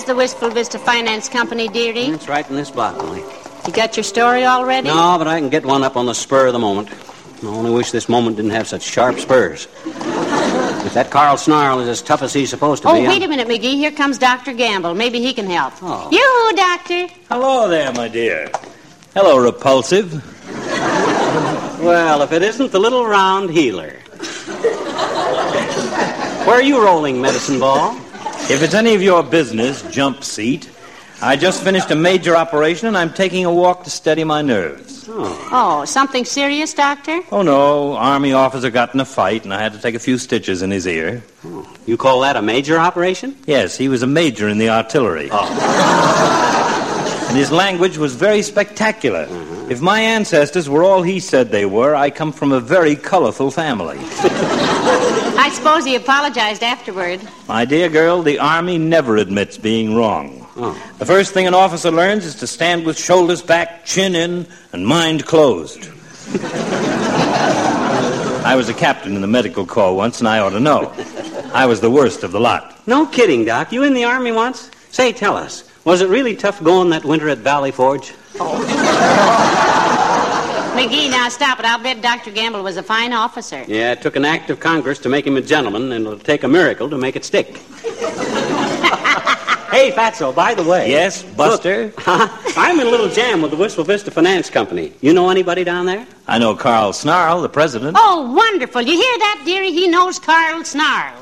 The 0.07 0.15
Wistful 0.15 0.51
Vista 0.51 0.79
Finance 0.79 1.29
Company, 1.29 1.69
dearie? 1.69 2.07
It's 2.07 2.29
right 2.29 2.49
in 2.49 2.57
this 2.57 2.71
block, 2.71 2.97
Molly. 2.97 3.23
You 3.67 3.73
got 3.73 3.97
your 3.97 4.05
story 4.05 4.45
already? 4.45 4.87
No, 4.89 5.17
but 5.19 5.27
I 5.27 5.41
can 5.41 5.49
get 5.51 5.65
one 5.67 5.83
up 5.83 5.97
on 5.97 6.07
the 6.07 6.15
spur 6.15 6.47
of 6.47 6.53
the 6.53 6.59
moment. 6.59 6.89
I 7.43 7.47
only 7.49 7.71
wish 7.73 7.91
this 7.91 8.09
moment 8.09 8.37
didn't 8.37 8.53
have 8.53 8.67
such 8.69 8.83
sharp 8.83 9.19
spurs. 9.19 9.67
if 9.85 10.95
that 10.95 11.11
Carl 11.11 11.37
Snarl 11.37 11.81
is 11.81 11.89
as 11.89 12.01
tough 12.01 12.23
as 12.23 12.33
he's 12.33 12.49
supposed 12.51 12.83
to 12.85 12.89
Oh, 12.89 12.95
be. 12.95 13.01
Oh, 13.01 13.09
wait 13.09 13.23
I'm- 13.23 13.33
a 13.33 13.37
minute, 13.37 13.49
McGee. 13.49 13.75
Here 13.75 13.91
comes 13.91 14.19
Dr. 14.19 14.53
Gamble. 14.53 14.95
Maybe 14.95 15.21
he 15.21 15.35
can 15.35 15.47
help. 15.51 15.75
Oh. 15.83 16.09
Yoo-hoo, 16.13 16.57
Doctor. 16.57 17.09
Hello 17.29 17.69
there, 17.69 17.93
my 17.93 18.07
dear. 18.09 18.49
Hello, 19.15 19.39
repulsive. 19.39 20.23
Well, 21.83 22.23
if 22.23 22.31
it 22.33 22.43
isn't 22.43 22.71
the 22.73 22.79
little 22.79 23.05
round 23.07 23.51
healer. 23.51 23.91
Where 26.47 26.55
are 26.57 26.63
you 26.63 26.81
rolling, 26.83 27.21
medicine 27.21 27.59
ball? 27.59 27.97
If 28.49 28.63
it's 28.63 28.75
any 28.75 28.95
of 28.95 29.03
your 29.03 29.25
business, 29.25 29.83
jump 29.91 30.23
seat. 30.23 30.71
I 31.21 31.35
just 31.35 31.65
finished 31.65 31.91
a 31.91 31.97
major 31.97 32.37
operation 32.37 32.87
and 32.87 32.97
I'm 32.97 33.13
taking 33.13 33.45
a 33.45 33.53
walk 33.53 33.83
to 33.85 33.91
steady 33.91 34.23
my 34.23 34.41
nerves. 34.41 35.09
Oh. 35.09 35.49
oh, 35.51 35.85
something 35.85 36.25
serious, 36.25 36.73
Doctor? 36.73 37.23
Oh 37.33 37.43
no, 37.43 37.97
army 37.97 38.35
officer 38.35 38.71
got 38.71 38.95
in 38.95 39.01
a 39.01 39.05
fight 39.05 39.43
and 39.43 39.53
I 39.53 39.61
had 39.61 39.73
to 39.73 39.81
take 39.81 39.97
a 39.97 39.99
few 39.99 40.17
stitches 40.17 40.63
in 40.63 40.71
his 40.71 40.87
ear. 40.87 41.25
You 41.87 41.97
call 41.97 42.21
that 42.21 42.37
a 42.37 42.43
major 42.43 42.79
operation? 42.79 43.37
Yes, 43.47 43.77
he 43.77 43.89
was 43.89 44.03
a 44.03 44.07
major 44.07 44.49
in 44.49 44.59
the 44.59 44.69
artillery. 44.69 45.29
Oh. 45.33 47.27
and 47.29 47.37
his 47.37 47.51
language 47.51 47.99
was 47.99 48.15
very 48.15 48.43
spectacular. 48.43 49.27
Uh-huh. 49.29 49.56
If 49.69 49.81
my 49.81 50.01
ancestors 50.01 50.69
were 50.69 50.85
all 50.85 51.03
he 51.03 51.19
said 51.19 51.51
they 51.51 51.67
were, 51.67 51.95
I 51.97 52.11
come 52.11 52.31
from 52.33 52.53
a 52.53 52.61
very 52.61 52.95
colorful 52.95 53.51
family. 53.51 53.99
I 54.01 55.51
suppose 55.53 55.85
he 55.85 55.97
apologized 55.97 56.63
afterward. 56.63 57.21
My 57.49 57.65
dear 57.65 57.89
girl, 57.89 58.23
the 58.23 58.39
Army 58.39 58.79
never 58.79 59.17
admits 59.17 59.59
being 59.59 59.97
wrong. 59.97 60.47
Oh. 60.57 60.81
The 60.99 61.07
first 61.07 61.35
thing 61.35 61.49
an 61.49 61.55
officer 61.55 61.91
learns 61.91 62.25
is 62.25 62.37
to 62.37 62.47
stand 62.47 62.87
with 62.87 62.97
shoulders 62.97 63.43
back, 63.43 63.85
chin 63.85 64.15
in, 64.15 64.47
and 64.73 64.87
mind 64.87 65.27
closed. 65.27 65.91
I 68.45 68.55
was 68.57 68.69
a 68.69 68.75
captain 68.75 69.17
in 69.17 69.21
the 69.21 69.27
medical 69.27 69.67
corps 69.67 69.97
once, 69.97 70.21
and 70.21 70.29
I 70.29 70.39
ought 70.39 70.51
to 70.51 70.61
know. 70.61 70.95
I 71.53 71.67
was 71.67 71.81
the 71.81 71.91
worst 71.91 72.23
of 72.23 72.31
the 72.31 72.39
lot. 72.39 72.87
No 72.87 73.05
kidding, 73.07 73.45
Doc. 73.45 73.73
You 73.73 73.83
in 73.83 73.95
the 73.95 74.05
Army 74.05 74.31
once? 74.31 74.71
Say, 74.91 75.13
tell 75.13 75.37
us. 75.37 75.65
Was 75.85 76.01
it 76.03 76.09
really 76.09 76.37
tough 76.37 76.63
going 76.63 76.91
that 76.91 77.05
winter 77.05 77.29
at 77.29 77.39
Valley 77.39 77.73
Forge? 77.73 78.15
Oh. 78.39 78.63
McGee, 80.77 81.11
now 81.11 81.29
stop 81.31 81.59
it. 81.59 81.65
I'll 81.65 81.83
bet 81.83 82.03
Dr. 82.03 82.31
Gamble 82.31 82.63
was 82.63 82.77
a 82.77 82.83
fine 82.83 83.15
officer. 83.15 83.65
Yeah, 83.67 83.93
it 83.93 84.03
took 84.03 84.15
an 84.15 84.27
act 84.27 84.51
of 84.51 84.61
Congress 84.61 84.99
to 85.01 85.09
make 85.09 85.27
him 85.27 85.39
a 85.39 85.41
gentleman, 85.41 85.91
and 85.93 86.07
it'll 86.07 86.19
take 86.19 86.43
a 86.45 86.49
miracle 86.49 86.91
to 86.91 86.99
make 86.99 87.17
it 87.17 87.25
stick. 87.25 87.47
hey, 89.73 89.91
Fatso, 89.91 90.35
by 90.35 90.53
the 90.55 90.63
way. 90.63 90.91
Yes, 90.91 91.23
Buster? 91.23 91.87
Look, 91.87 92.07
I'm 92.59 92.79
in 92.79 92.87
a 92.87 92.91
little 92.91 93.09
jam 93.09 93.41
with 93.41 93.53
the 93.53 93.57
Wistful 93.57 93.85
Vista 93.85 94.11
Finance 94.11 94.51
Company. 94.51 94.93
You 95.01 95.15
know 95.15 95.31
anybody 95.31 95.65
down 95.65 95.87
there? 95.87 96.07
I 96.27 96.39
know 96.39 96.55
Carl 96.55 96.93
Snarl, 96.93 97.41
the 97.41 97.49
president. 97.49 97.97
Oh, 97.99 98.31
wonderful. 98.33 98.83
You 98.83 98.93
hear 98.93 99.19
that, 99.19 99.43
dearie? 99.47 99.73
He 99.73 99.89
knows 99.89 100.19
Carl 100.19 100.63
Snarl. 100.63 101.15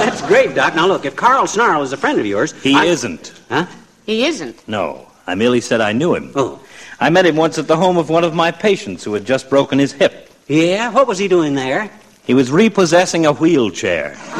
That's 0.00 0.22
great, 0.22 0.56
Doc. 0.56 0.74
Now, 0.74 0.88
look, 0.88 1.04
if 1.04 1.14
Carl 1.14 1.46
Snarl 1.46 1.82
is 1.82 1.92
a 1.92 1.96
friend 1.96 2.18
of 2.18 2.26
yours. 2.26 2.52
He 2.62 2.74
I- 2.74 2.86
isn't. 2.86 3.32
Huh? 3.48 3.66
He 4.06 4.24
isn't. 4.24 4.66
No, 4.68 5.08
I 5.26 5.34
merely 5.34 5.60
said 5.60 5.80
I 5.80 5.92
knew 5.92 6.14
him. 6.14 6.32
Oh. 6.34 6.60
I 6.98 7.10
met 7.10 7.24
him 7.26 7.36
once 7.36 7.58
at 7.58 7.66
the 7.66 7.76
home 7.76 7.96
of 7.96 8.10
one 8.10 8.24
of 8.24 8.34
my 8.34 8.50
patients 8.50 9.04
who 9.04 9.14
had 9.14 9.24
just 9.24 9.48
broken 9.48 9.78
his 9.78 9.92
hip. 9.92 10.30
Yeah? 10.48 10.90
What 10.90 11.06
was 11.06 11.18
he 11.18 11.28
doing 11.28 11.54
there? 11.54 11.90
He 12.24 12.34
was 12.34 12.50
repossessing 12.50 13.24
a 13.26 13.32
wheelchair. 13.32 14.16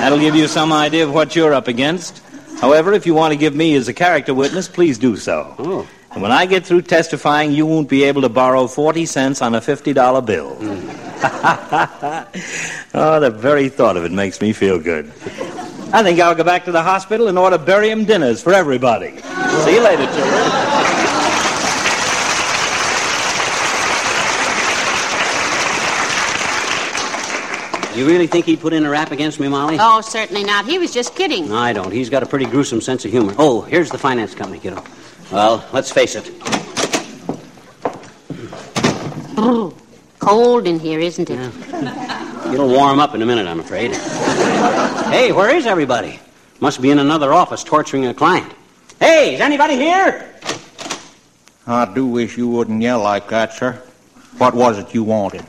That'll 0.00 0.18
give 0.18 0.34
you 0.34 0.48
some 0.48 0.72
idea 0.72 1.04
of 1.04 1.14
what 1.14 1.36
you're 1.36 1.54
up 1.54 1.68
against. 1.68 2.20
However, 2.60 2.92
if 2.92 3.06
you 3.06 3.14
want 3.14 3.32
to 3.32 3.36
give 3.36 3.54
me 3.54 3.74
as 3.74 3.88
a 3.88 3.94
character 3.94 4.34
witness, 4.34 4.68
please 4.68 4.98
do 4.98 5.16
so. 5.16 5.54
Oh. 5.58 5.88
And 6.10 6.22
when 6.22 6.30
I 6.30 6.46
get 6.46 6.64
through 6.64 6.82
testifying, 6.82 7.52
you 7.52 7.66
won't 7.66 7.88
be 7.88 8.04
able 8.04 8.22
to 8.22 8.28
borrow 8.28 8.66
40 8.66 9.06
cents 9.06 9.42
on 9.42 9.54
a 9.54 9.60
$50 9.60 10.26
bill. 10.26 10.54
Hmm. 10.54 11.04
oh, 12.94 13.20
the 13.20 13.30
very 13.30 13.68
thought 13.68 13.96
of 13.96 14.04
it 14.04 14.12
makes 14.12 14.40
me 14.40 14.52
feel 14.52 14.78
good. 14.78 15.12
I 15.94 16.02
think 16.02 16.18
I'll 16.18 16.34
go 16.34 16.42
back 16.42 16.64
to 16.64 16.72
the 16.72 16.82
hospital 16.82 17.28
and 17.28 17.38
order 17.38 17.56
barium 17.56 18.04
dinners 18.04 18.42
for 18.42 18.52
everybody. 18.52 19.16
See 19.62 19.74
you 19.74 19.80
later, 19.80 20.04
children. 20.06 20.42
You 27.96 28.06
really 28.08 28.26
think 28.26 28.44
he'd 28.46 28.58
put 28.58 28.72
in 28.72 28.84
a 28.84 28.90
rap 28.90 29.12
against 29.12 29.38
me, 29.38 29.46
Molly? 29.46 29.76
Oh, 29.78 30.00
certainly 30.00 30.42
not. 30.42 30.64
He 30.66 30.80
was 30.80 30.92
just 30.92 31.14
kidding. 31.14 31.50
No, 31.50 31.54
I 31.54 31.72
don't. 31.72 31.92
He's 31.92 32.10
got 32.10 32.24
a 32.24 32.26
pretty 32.26 32.46
gruesome 32.46 32.80
sense 32.80 33.04
of 33.04 33.12
humor. 33.12 33.32
Oh, 33.38 33.60
here's 33.60 33.88
the 33.88 33.98
finance 33.98 34.34
company, 34.34 34.58
kiddo. 34.58 34.82
Well, 35.30 35.64
let's 35.72 35.92
face 35.92 36.16
it. 36.16 36.28
Cold 40.18 40.66
in 40.66 40.80
here, 40.80 40.98
isn't 40.98 41.30
it? 41.30 42.23
It'll 42.52 42.68
warm 42.68 42.98
up 43.00 43.14
in 43.14 43.22
a 43.22 43.26
minute, 43.26 43.46
I'm 43.46 43.60
afraid. 43.60 43.94
hey, 45.10 45.32
where 45.32 45.54
is 45.54 45.66
everybody? 45.66 46.20
Must 46.60 46.80
be 46.80 46.90
in 46.90 46.98
another 46.98 47.32
office 47.32 47.64
torturing 47.64 48.06
a 48.06 48.14
client. 48.14 48.52
Hey, 49.00 49.34
is 49.34 49.40
anybody 49.40 49.76
here? 49.76 50.30
I 51.66 51.92
do 51.92 52.06
wish 52.06 52.36
you 52.36 52.48
wouldn't 52.48 52.80
yell 52.82 53.00
like 53.00 53.28
that, 53.28 53.52
sir. 53.54 53.82
What 54.38 54.54
was 54.54 54.78
it 54.78 54.94
you 54.94 55.04
wanted? 55.04 55.44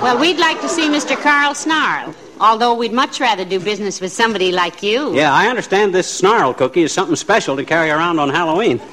Well, 0.00 0.20
we'd 0.20 0.38
like 0.38 0.60
to 0.60 0.68
see 0.68 0.88
Mr. 0.88 1.20
Carl 1.20 1.52
Snarl, 1.54 2.14
although 2.40 2.74
we'd 2.74 2.92
much 2.92 3.20
rather 3.20 3.44
do 3.44 3.58
business 3.60 4.00
with 4.00 4.12
somebody 4.12 4.52
like 4.52 4.82
you. 4.82 5.14
Yeah, 5.14 5.32
I 5.32 5.48
understand 5.48 5.94
this 5.94 6.08
snarl 6.10 6.54
cookie 6.54 6.82
is 6.82 6.92
something 6.92 7.16
special 7.16 7.56
to 7.56 7.64
carry 7.64 7.90
around 7.90 8.18
on 8.18 8.28
Halloween. 8.28 8.80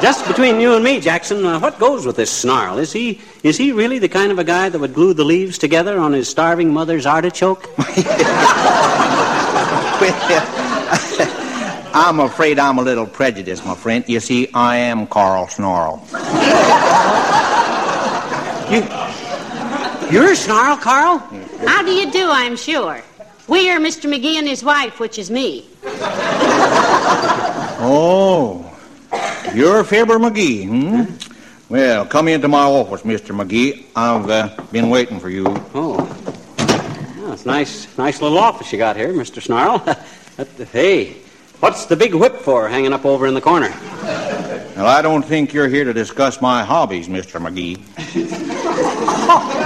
Just 0.00 0.26
between 0.26 0.60
you 0.60 0.74
and 0.74 0.84
me, 0.84 1.00
Jackson, 1.00 1.44
uh, 1.44 1.58
what 1.58 1.78
goes 1.78 2.06
with 2.06 2.16
this 2.16 2.30
snarl? 2.30 2.78
Is 2.78 2.92
he 2.92 3.20
is 3.42 3.56
he 3.56 3.72
really 3.72 3.98
the 3.98 4.08
kind 4.08 4.30
of 4.30 4.38
a 4.38 4.44
guy 4.44 4.68
that 4.68 4.78
would 4.78 4.94
glue 4.94 5.14
the 5.14 5.24
leaves 5.24 5.58
together 5.58 5.98
on 5.98 6.12
his 6.12 6.28
starving 6.28 6.72
mother's 6.72 7.06
artichoke? 7.06 7.68
I'm 11.98 12.20
afraid 12.20 12.58
I'm 12.58 12.78
a 12.78 12.82
little 12.82 13.06
prejudiced, 13.06 13.64
my 13.64 13.74
friend. 13.74 14.04
You 14.06 14.20
see, 14.20 14.48
I 14.52 14.76
am 14.76 15.06
Carl 15.06 15.48
Snarl. 15.48 16.02
you, 18.70 18.82
you're 20.12 20.32
a 20.32 20.36
snarl, 20.36 20.76
Carl? 20.76 21.18
How 21.66 21.82
do 21.82 21.90
you 21.90 22.10
do, 22.10 22.30
I'm 22.30 22.56
sure? 22.56 23.02
We 23.48 23.70
are 23.70 23.78
Mr. 23.78 24.10
McGee 24.12 24.36
and 24.36 24.48
his 24.48 24.64
wife, 24.64 25.00
which 25.00 25.18
is 25.18 25.30
me. 25.30 25.68
Oh, 27.78 28.74
you're 29.54 29.84
Fibber 29.84 30.18
McGee, 30.18 30.66
hmm? 30.66 31.04
Well, 31.68 32.06
come 32.06 32.26
into 32.28 32.48
my 32.48 32.62
office, 32.62 33.02
Mr. 33.02 33.38
McGee. 33.38 33.84
I've 33.94 34.30
uh, 34.30 34.62
been 34.72 34.88
waiting 34.88 35.20
for 35.20 35.28
you. 35.28 35.44
Oh. 35.74 35.96
Well, 37.18 37.32
it's 37.32 37.44
nice, 37.44 37.98
nice 37.98 38.22
little 38.22 38.38
office 38.38 38.72
you 38.72 38.78
got 38.78 38.96
here, 38.96 39.12
Mr. 39.12 39.42
Snarl. 39.42 39.82
Hey, 40.72 41.16
what's 41.60 41.84
the 41.86 41.96
big 41.96 42.14
whip 42.14 42.36
for 42.36 42.68
hanging 42.68 42.92
up 42.94 43.04
over 43.04 43.26
in 43.26 43.34
the 43.34 43.40
corner? 43.40 43.70
Well, 44.76 44.86
I 44.86 45.00
don't 45.02 45.22
think 45.22 45.52
you're 45.52 45.68
here 45.68 45.84
to 45.84 45.92
discuss 45.92 46.40
my 46.40 46.64
hobbies, 46.64 47.08
Mr. 47.08 47.40
McGee. 47.40 47.76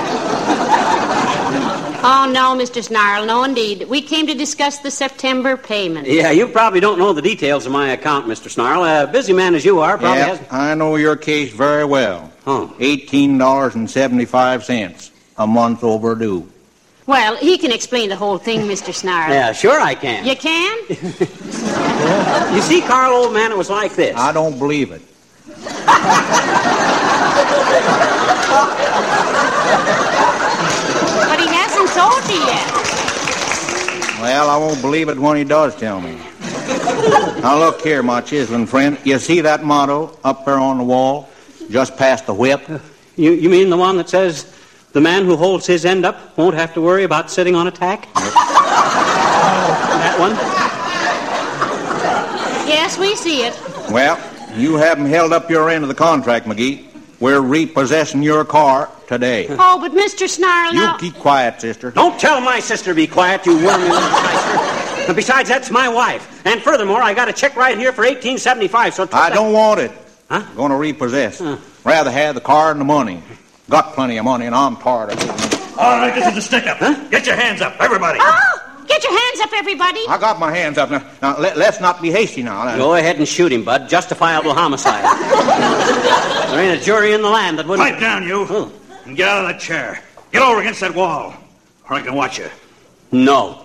Oh, 2.03 2.25
no, 2.33 2.57
Mr. 2.57 2.83
Snarl, 2.83 3.27
no, 3.27 3.45
indeed. 3.45 3.87
We 3.89 4.01
came 4.01 4.27
to 4.27 4.33
discuss 4.35 4.79
the 4.79 4.91
September 4.91 5.59
payment. 5.59 6.07
Yeah, 6.09 6.31
you 6.31 6.49
probably 6.49 6.81
don't 6.81 6.99
know 6.99 7.13
the 7.13 7.21
details 7.21 7.67
of 7.67 7.73
my 7.73 7.91
account, 7.91 8.27
Mr. 8.27 8.49
Snarl. 8.51 8.83
A 8.85 9.07
busy 9.07 9.35
man 9.35 9.55
as 9.55 9.67
you 9.67 9.81
are 9.81 9.99
probably 9.99 10.19
Yeah, 10.19 10.27
hasn't. 10.29 10.51
I 10.53 10.73
know 10.75 10.97
your 10.97 11.15
case 11.17 11.53
very 11.53 11.85
well. 11.85 12.33
Huh. 12.47 12.69
$18.75 12.79 15.11
a 15.37 15.47
month 15.47 15.85
overdue. 15.85 16.51
Well, 17.07 17.37
he 17.37 17.59
can 17.59 17.71
explain 17.73 18.09
the 18.09 18.17
whole 18.17 18.39
thing, 18.39 18.61
Mr. 18.61 18.95
Snarl. 18.95 19.29
Yeah, 19.31 19.53
sure 19.53 19.79
I 19.79 19.95
can. 19.95 20.25
You 20.25 20.37
can? 20.37 20.79
You 22.55 22.63
see, 22.63 22.81
Carl, 22.81 23.13
old 23.13 23.35
man, 23.35 23.53
it 23.53 23.59
was 23.59 23.69
like 23.69 23.95
this. 23.95 24.17
I 24.17 24.33
don't 24.33 24.59
believe 24.59 24.91
it. 24.91 25.03
But 31.31 31.39
he 31.39 31.47
hasn't 31.47 31.89
told 31.95 32.27
you 32.29 32.43
yet. 32.47 32.67
Well, 34.21 34.51
I 34.51 34.57
won't 34.59 34.83
believe 34.83 35.09
it 35.09 35.19
when 35.19 35.39
he 35.39 35.45
does 35.45 35.75
tell 35.77 35.99
me. 35.99 36.15
now, 37.41 37.59
look 37.59 37.81
here, 37.81 38.03
my 38.03 38.21
chiseling 38.21 38.67
friend. 38.67 38.99
You 39.03 39.19
see 39.19 39.41
that 39.41 39.65
motto 39.65 40.19
up 40.23 40.45
there 40.45 40.59
on 40.59 40.77
the 40.77 40.85
wall, 40.85 41.31
just 41.71 41.97
past 41.97 42.27
the 42.27 42.35
whip? 42.35 42.61
You, 43.17 43.33
you 43.33 43.49
mean 43.49 43.71
the 43.71 43.79
one 43.79 43.97
that 43.97 44.11
says 44.11 44.55
the 44.93 45.01
man 45.01 45.25
who 45.25 45.37
holds 45.37 45.67
his 45.67 45.87
end 45.87 46.05
up 46.05 46.37
won't 46.37 46.55
have 46.55 46.75
to 46.75 46.83
worry 46.83 47.05
about 47.05 47.31
sitting 47.31 47.55
on 47.55 47.67
a 47.67 47.71
tack? 47.71 48.13
that 48.13 50.17
one? 50.19 50.33
Yes, 52.69 52.99
we 52.99 53.17
see 53.17 53.45
it. 53.45 53.59
Well, 53.91 54.21
you 54.55 54.77
haven't 54.77 55.07
held 55.07 55.33
up 55.33 55.49
your 55.49 55.71
end 55.71 55.83
of 55.83 55.89
the 55.89 55.95
contract, 55.95 56.45
McGee. 56.45 56.90
We're 57.21 57.41
repossessing 57.41 58.23
your 58.23 58.45
car 58.45 58.89
today. 59.07 59.47
Oh, 59.63 59.79
but 59.79 59.93
Mr. 59.93 60.27
Snarl, 60.29 60.73
You 60.73 60.81
now... 60.81 60.97
keep 60.97 61.15
quiet, 61.15 61.61
sister. 61.61 61.91
Don't 61.91 62.19
tell 62.19 62.41
my 62.41 62.61
sister 62.61 62.91
to 62.91 62.95
be 62.95 63.07
quiet, 63.07 63.45
you 63.47 63.55
wormy 63.57 63.89
little 63.89 64.09
shyster. 64.09 65.07
And 65.07 65.17
besides, 65.17 65.49
that's 65.49 65.71
my 65.71 65.89
wife. 65.89 66.45
And 66.47 66.63
furthermore, 66.63 67.03
I 67.03 67.13
got 67.15 67.29
a 67.29 67.33
check 67.33 67.57
right 67.57 67.77
here 67.77 67.93
for 67.93 68.05
eighteen 68.05 68.39
seventy-five. 68.39 68.95
So 68.95 69.09
I 69.13 69.29
don't 69.31 69.53
want 69.53 69.81
it. 69.81 69.93
Huh? 70.31 70.45
Going 70.57 70.71
to 70.71 70.77
repossess. 70.77 71.41
Rather 71.85 72.11
have 72.11 72.35
the 72.37 72.41
car 72.41 72.71
and 72.71 72.81
the 72.81 72.85
money. 72.85 73.23
Got 73.69 73.95
plenty 73.95 74.17
of 74.19 74.25
money, 74.25 74.47
and 74.47 74.55
I'm 74.55 74.77
tired 74.77 75.13
of 75.13 75.19
it. 75.21 75.29
All 75.79 75.99
right, 75.99 76.15
this 76.15 76.27
is 76.33 76.37
a 76.39 76.43
stick 76.43 76.67
up. 76.67 76.79
Get 77.11 77.27
your 77.27 77.37
hands 77.37 77.61
up, 77.61 77.77
everybody. 77.81 78.19
Oh, 78.23 78.85
get 78.87 79.03
your 79.03 79.13
hands 79.19 79.41
up, 79.41 79.51
everybody. 79.55 80.01
I 80.09 80.19
got 80.19 80.39
my 80.39 80.53
hands 80.55 80.77
up 80.79 80.91
now. 80.91 81.05
Now 81.23 81.39
let, 81.39 81.57
us 81.57 81.81
not 81.81 82.01
be 82.03 82.11
hasty 82.11 82.43
now. 82.43 82.77
Go 82.77 82.95
ahead 82.95 83.17
and 83.17 83.27
shoot 83.27 83.53
him, 83.53 83.65
Bud. 83.65 83.89
Justifiable 83.89 84.55
homicide. 84.55 85.05
there 86.61 86.73
ain't 86.73 86.83
a 86.83 86.85
jury 86.85 87.13
in 87.13 87.23
the 87.23 87.31
land 87.31 87.59
that 87.59 87.67
wouldn't. 87.67 87.89
Pipe 87.89 88.01
down, 88.01 88.27
you. 88.27 88.47
Oh. 88.49 88.73
And 89.07 89.17
get 89.17 89.29
out 89.29 89.45
of 89.45 89.51
that 89.51 89.61
chair. 89.61 90.03
Get 90.33 90.43
over 90.43 90.61
against 90.61 90.81
that 90.81 90.95
wall, 90.95 91.35
or 91.89 91.97
I 91.97 92.03
can 92.03 92.15
watch 92.15 92.39
you. 92.39 92.49
No. 93.13 93.65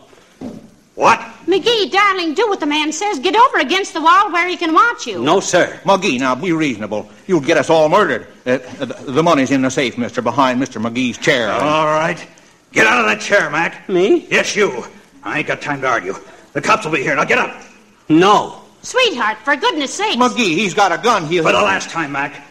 What? 0.96 1.20
McGee, 1.46 1.92
darling, 1.92 2.34
do 2.34 2.48
what 2.48 2.62
the 2.62 2.66
man 2.66 2.92
says. 2.94 3.20
Get 3.20 3.36
over 3.36 3.60
against 3.60 3.94
the 3.94 4.02
wall 4.02 4.32
where 4.32 4.48
he 4.48 4.56
can 4.56 4.74
watch 4.74 5.06
you. 5.06 5.22
No, 5.22 5.42
sir. 5.42 5.78
McGee, 5.84 6.20
now 6.20 6.36
be 6.36 6.54
reasonable. 6.54 7.10
You'll 7.28 7.42
get 7.42 7.58
us 7.58 7.70
all 7.70 7.90
murdered. 7.90 8.28
Uh, 8.46 8.60
uh, 8.80 8.86
the 8.86 9.22
money's 9.22 9.52
in 9.52 9.62
the 9.62 9.70
safe, 9.70 9.98
mister, 9.98 10.22
behind 10.22 10.62
Mr. 10.62 10.82
McGee's 10.82 11.18
chair. 11.18 11.52
All 11.52 11.86
right. 11.86 12.26
Get 12.72 12.88
out 12.88 13.02
of 13.02 13.06
that 13.08 13.20
chair, 13.22 13.50
Mac. 13.50 13.88
Me? 13.90 14.26
Yes, 14.32 14.56
you. 14.56 14.86
I 15.22 15.40
ain't 15.40 15.48
got 15.48 15.62
time 15.62 15.82
to 15.82 15.88
argue. 15.88 16.16
The 16.54 16.62
cops 16.62 16.86
will 16.86 16.94
be 16.94 17.04
here. 17.04 17.16
Now 17.16 17.26
get 17.26 17.40
up. 17.40 17.62
No. 18.08 18.62
Sweetheart, 18.82 19.38
for 19.40 19.56
goodness 19.58 19.94
sake. 19.94 20.18
McGee, 20.18 20.56
he's 20.56 20.74
got 20.74 20.92
a 20.92 20.98
gun. 20.98 21.26
He'll... 21.26 21.44
For 21.44 21.52
the 21.52 21.62
last 21.62 21.90
time, 21.90 22.14
Mac. 22.14 22.45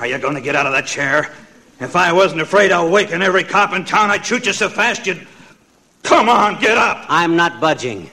Are 0.00 0.06
you 0.06 0.16
going 0.16 0.34
to 0.34 0.40
get 0.40 0.56
out 0.56 0.64
of 0.64 0.72
that 0.72 0.86
chair? 0.86 1.30
If 1.78 1.94
I 1.94 2.10
wasn't 2.10 2.40
afraid 2.40 2.72
of 2.72 2.90
waking 2.90 3.20
every 3.20 3.44
cop 3.44 3.74
in 3.74 3.84
town, 3.84 4.10
I'd 4.10 4.24
shoot 4.24 4.46
you 4.46 4.54
so 4.54 4.70
fast 4.70 5.06
you'd. 5.06 5.26
Come 6.02 6.30
on, 6.30 6.58
get 6.58 6.78
up. 6.78 7.04
I'm 7.10 7.36
not 7.36 7.60
budging. 7.60 8.10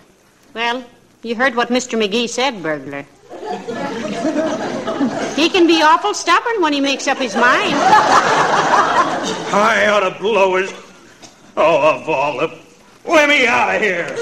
Well, 0.53 0.83
you 1.23 1.33
heard 1.33 1.55
what 1.55 1.69
Mr. 1.69 1.97
McGee 1.97 2.27
said, 2.27 2.61
burglar. 2.61 3.05
he 5.37 5.47
can 5.49 5.65
be 5.65 5.81
awful 5.81 6.13
stubborn 6.13 6.61
when 6.61 6.73
he 6.73 6.81
makes 6.81 7.07
up 7.07 7.19
his 7.19 7.35
mind. 7.35 7.75
I 9.53 9.87
ought 9.89 10.09
to 10.09 10.19
blow 10.19 10.57
his. 10.57 10.73
Oh, 11.55 12.01
of 12.01 12.09
all 12.09 12.39
the. 12.39 12.59
Let 13.05 13.29
me 13.29 13.47
out 13.47 13.75
of 13.75 13.81
here. 13.81 14.13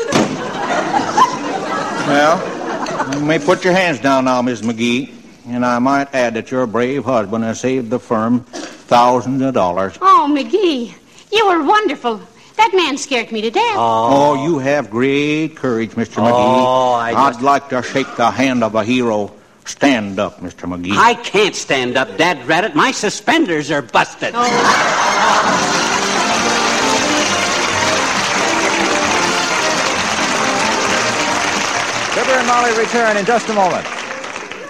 Well, 2.05 3.15
you 3.15 3.25
may 3.25 3.39
put 3.39 3.63
your 3.63 3.73
hands 3.73 3.99
down 3.99 4.25
now, 4.25 4.43
Miss 4.43 4.61
McGee. 4.61 5.14
And 5.47 5.65
I 5.65 5.79
might 5.79 6.13
add 6.13 6.33
that 6.33 6.49
your 6.49 6.65
brave 6.65 7.05
husband 7.05 7.43
has 7.43 7.59
saved 7.59 7.89
the 7.89 7.99
firm 7.99 8.41
thousands 8.43 9.41
of 9.41 9.53
dollars. 9.53 9.97
Oh, 10.01 10.27
McGee, 10.29 10.93
you 11.31 11.47
were 11.47 11.63
wonderful. 11.63 12.19
That 12.57 12.71
man 12.73 12.97
scared 12.97 13.31
me 13.31 13.41
to 13.41 13.51
death. 13.51 13.75
Oh, 13.75 14.37
oh 14.37 14.43
you 14.45 14.59
have 14.59 14.89
great 14.89 15.55
courage, 15.55 15.91
Mr. 15.91 16.23
McGee. 16.23 16.31
Oh, 16.33 16.93
I 16.93 17.11
just- 17.11 17.39
would 17.39 17.45
like 17.45 17.69
to 17.69 17.83
shake 17.83 18.15
the 18.15 18.31
hand 18.31 18.63
of 18.63 18.75
a 18.75 18.83
hero. 18.83 19.31
Stand 19.65 20.19
up, 20.19 20.41
Mr. 20.41 20.69
McGee. 20.69 20.95
I 20.95 21.15
can't 21.15 21.55
stand 21.55 21.97
up, 21.97 22.17
Dad 22.17 22.47
Rat 22.47 22.75
My 22.75 22.91
suspenders 22.91 23.71
are 23.71 23.81
busted. 23.81 24.33
Oh. 24.35 24.45
Fibber 32.13 32.37
and 32.37 32.47
Molly 32.47 32.77
return 32.77 33.17
in 33.17 33.25
just 33.25 33.49
a 33.49 33.53
moment. 33.53 33.94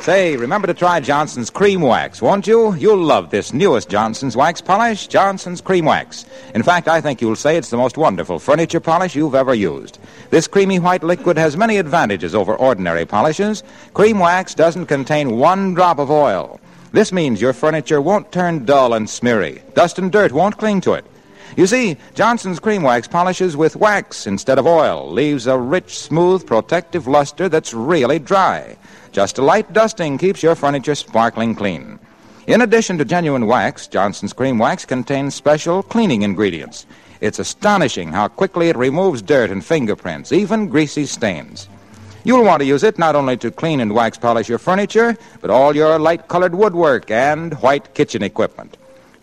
Say, 0.06 0.38
remember 0.38 0.68
to 0.68 0.76
try 0.76 1.00
Johnson's 1.00 1.50
Cream 1.50 1.82
Wax, 1.82 2.22
won't 2.22 2.46
you? 2.46 2.76
You'll 2.76 3.04
love 3.04 3.32
this 3.32 3.54
newest 3.54 3.90
Johnson's 3.90 4.38
Wax 4.38 4.62
Polish, 4.62 5.08
Johnson's 5.08 5.62
Cream 5.62 5.86
Wax. 5.86 6.26
In 6.54 6.62
fact, 6.62 6.88
I 6.88 7.02
think 7.02 7.22
you'll 7.22 7.36
say 7.36 7.58
it's 7.58 7.72
the 7.72 7.78
most 7.78 7.98
wonderful 7.98 8.38
furniture 8.38 8.80
polish 8.80 9.16
you've 9.16 9.34
ever 9.34 9.56
used. 9.56 9.98
This 10.30 10.48
creamy 10.48 10.78
white 10.78 11.02
liquid 11.02 11.40
has 11.40 11.58
many 11.58 11.78
advantages 11.78 12.36
over 12.36 12.56
ordinary 12.56 13.08
polishes. 13.08 13.64
Cream 13.96 14.20
Wax 14.20 14.54
doesn't 14.54 14.86
contain 14.86 15.38
one 15.38 15.74
drop 15.74 15.98
of 15.98 16.12
oil. 16.12 16.60
This 16.92 17.12
means 17.12 17.42
your 17.42 17.54
furniture 17.54 18.00
won't 18.00 18.32
turn 18.32 18.64
dull 18.64 18.94
and 18.94 19.10
smeary. 19.10 19.64
Dust 19.74 19.98
and 19.98 20.12
dirt 20.12 20.32
won't 20.32 20.60
cling 20.60 20.82
to 20.82 20.94
it. 20.94 21.06
You 21.56 21.68
see, 21.68 21.96
Johnson's 22.16 22.60
Cream 22.60 22.84
Wax 22.84 23.08
polishes 23.08 23.56
with 23.56 23.78
wax 23.78 24.28
instead 24.28 24.60
of 24.60 24.68
oil, 24.68 25.10
leaves 25.10 25.48
a 25.48 25.58
rich, 25.58 25.98
smooth, 25.98 26.46
protective 26.46 27.08
luster 27.08 27.48
that's 27.48 27.74
really 27.74 28.20
dry. 28.20 28.76
Just 29.14 29.38
a 29.38 29.42
light 29.42 29.72
dusting 29.72 30.18
keeps 30.18 30.44
your 30.44 30.56
furniture 30.56 30.96
sparkling 30.96 31.56
clean. 31.56 31.98
In 32.48 32.60
addition 32.60 32.98
to 32.98 33.06
genuine 33.06 33.48
wax, 33.48 33.88
Johnson's 33.88 34.34
Cream 34.34 34.60
Wax 34.60 34.84
contains 34.84 35.34
special 35.34 35.82
cleaning 35.82 36.24
ingredients. 36.24 36.86
It's 37.22 37.40
astonishing 37.40 38.12
how 38.12 38.28
quickly 38.28 38.68
it 38.68 38.76
removes 38.76 39.22
dirt 39.22 39.50
and 39.50 39.64
fingerprints, 39.64 40.34
even 40.34 40.68
greasy 40.68 41.06
stains. 41.06 41.70
You'll 42.26 42.44
want 42.44 42.60
to 42.60 42.68
use 42.68 42.84
it 42.84 43.00
not 43.00 43.16
only 43.16 43.38
to 43.38 43.50
clean 43.50 43.80
and 43.80 43.94
wax 43.94 44.18
polish 44.18 44.50
your 44.50 44.58
furniture, 44.58 45.18
but 45.40 45.50
all 45.50 45.74
your 45.74 45.98
light 46.00 46.28
colored 46.28 46.54
woodwork 46.54 47.10
and 47.10 47.54
white 47.62 47.94
kitchen 47.94 48.24
equipment. 48.24 48.76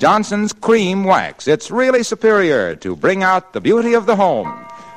Johnson's 0.02 0.52
Cream 0.52 1.04
Wax. 1.04 1.46
It's 1.46 1.70
really 1.70 2.02
superior 2.02 2.74
to 2.74 2.96
bring 2.96 3.22
out 3.22 3.52
the 3.52 3.60
beauty 3.60 3.94
of 3.94 4.04
the 4.04 4.16
home. 4.16 4.48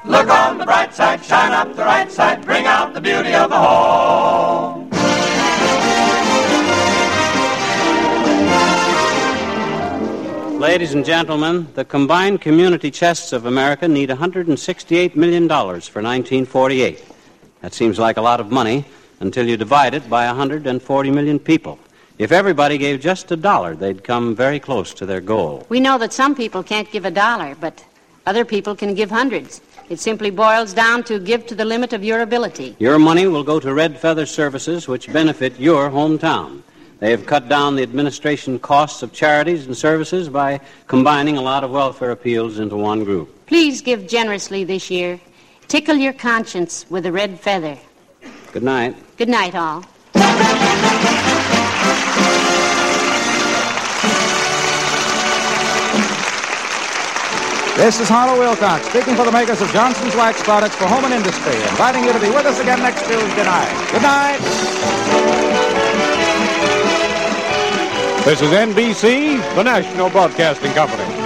Look 0.04 0.28
on 0.28 0.58
the 0.58 0.66
bright 0.66 0.96
side, 0.96 1.24
shine 1.24 1.52
up 1.52 1.76
the 1.76 1.84
right 1.84 2.12
side, 2.12 2.44
bring 2.44 2.66
out 2.66 2.96
the 2.96 3.02
beauty 3.02 3.32
of 3.36 3.52
the 3.52 3.56
home. 3.56 4.90
Ladies 10.60 10.96
and 10.96 11.06
gentlemen, 11.06 11.68
the 11.76 11.86
combined 11.86 12.42
community 12.42 12.90
chests 12.90 13.32
of 13.32 13.46
America 13.46 13.88
need 13.88 14.10
$168 14.10 15.16
million 15.16 15.48
for 15.48 16.02
1948. 16.02 17.06
That 17.62 17.76
seems 17.76 18.00
like 18.00 18.18
a 18.18 18.22
lot 18.22 18.40
of 18.40 18.52
money 18.52 18.86
until 19.20 19.48
you 19.48 19.56
divide 19.56 19.94
it 19.94 20.10
by 20.10 20.26
140 20.26 21.12
million 21.12 21.38
people. 21.38 21.78
If 22.18 22.32
everybody 22.32 22.78
gave 22.78 23.02
just 23.02 23.30
a 23.32 23.36
dollar, 23.36 23.76
they'd 23.76 24.02
come 24.02 24.36
very 24.36 24.58
close 24.58 24.94
to 24.94 25.06
their 25.06 25.20
goal. 25.20 25.66
We 25.68 25.82
know 25.82 25.98
that 25.98 26.14
some 26.14 26.34
people 26.34 26.64
can't 26.64 26.90
give 26.90 27.04
a 27.04 27.12
dollar, 27.12 27.56
but 27.56 27.84
other 28.26 28.46
people 28.46 28.74
can 28.74 28.94
give 28.94 29.10
hundreds. 29.12 29.60
It 29.90 30.00
simply 30.00 30.30
boils 30.30 30.74
down 30.74 31.04
to 31.04 31.20
give 31.20 31.46
to 31.48 31.56
the 31.56 31.66
limit 31.66 31.92
of 31.92 32.06
your 32.06 32.22
ability. 32.22 32.78
Your 32.80 32.98
money 32.98 33.28
will 33.28 33.44
go 33.44 33.60
to 33.60 33.74
Red 33.74 34.00
Feather 34.00 34.26
Services, 34.26 34.88
which 34.88 35.12
benefit 35.12 35.60
your 35.60 35.90
hometown. 35.90 36.62
They 37.00 37.12
have 37.12 37.26
cut 37.26 37.50
down 37.50 37.76
the 37.76 37.84
administration 37.84 38.60
costs 38.60 39.04
of 39.04 39.12
charities 39.12 39.66
and 39.66 39.76
services 39.76 40.30
by 40.30 40.62
combining 40.88 41.36
a 41.36 41.42
lot 41.42 41.66
of 41.66 41.72
welfare 41.72 42.12
appeals 42.12 42.60
into 42.60 42.78
one 42.78 43.04
group. 43.04 43.46
Please 43.46 43.82
give 43.82 44.08
generously 44.08 44.64
this 44.64 44.90
year. 44.90 45.20
Tickle 45.68 45.98
your 45.98 46.14
conscience 46.14 46.86
with 46.90 47.06
a 47.06 47.12
red 47.12 47.38
feather. 47.38 47.78
Good 48.54 48.64
night. 48.64 48.96
Good 49.18 49.30
night, 49.30 49.54
all. 49.54 49.84
This 57.76 58.00
is 58.00 58.08
Harlow 58.08 58.40
Wilcox 58.40 58.88
speaking 58.88 59.16
for 59.16 59.26
the 59.26 59.32
makers 59.32 59.62
of 59.62 59.70
Johnson's 59.72 60.16
Wax 60.16 60.42
products 60.42 60.76
for 60.76 60.86
home 60.86 61.04
and 61.04 61.14
industry, 61.14 61.56
inviting 61.70 62.06
you 62.06 62.14
to 62.14 62.20
be 62.20 62.30
with 62.30 62.46
us 62.46 62.60
again 62.60 62.80
next 62.80 63.02
Tuesday 63.02 63.44
night. 63.44 63.92
Good 63.92 64.02
night. 64.02 64.40
This 68.24 68.42
is 68.42 68.50
NBC, 68.50 69.38
the 69.56 69.64
national 69.64 70.10
broadcasting 70.10 70.72
company. 70.72 71.25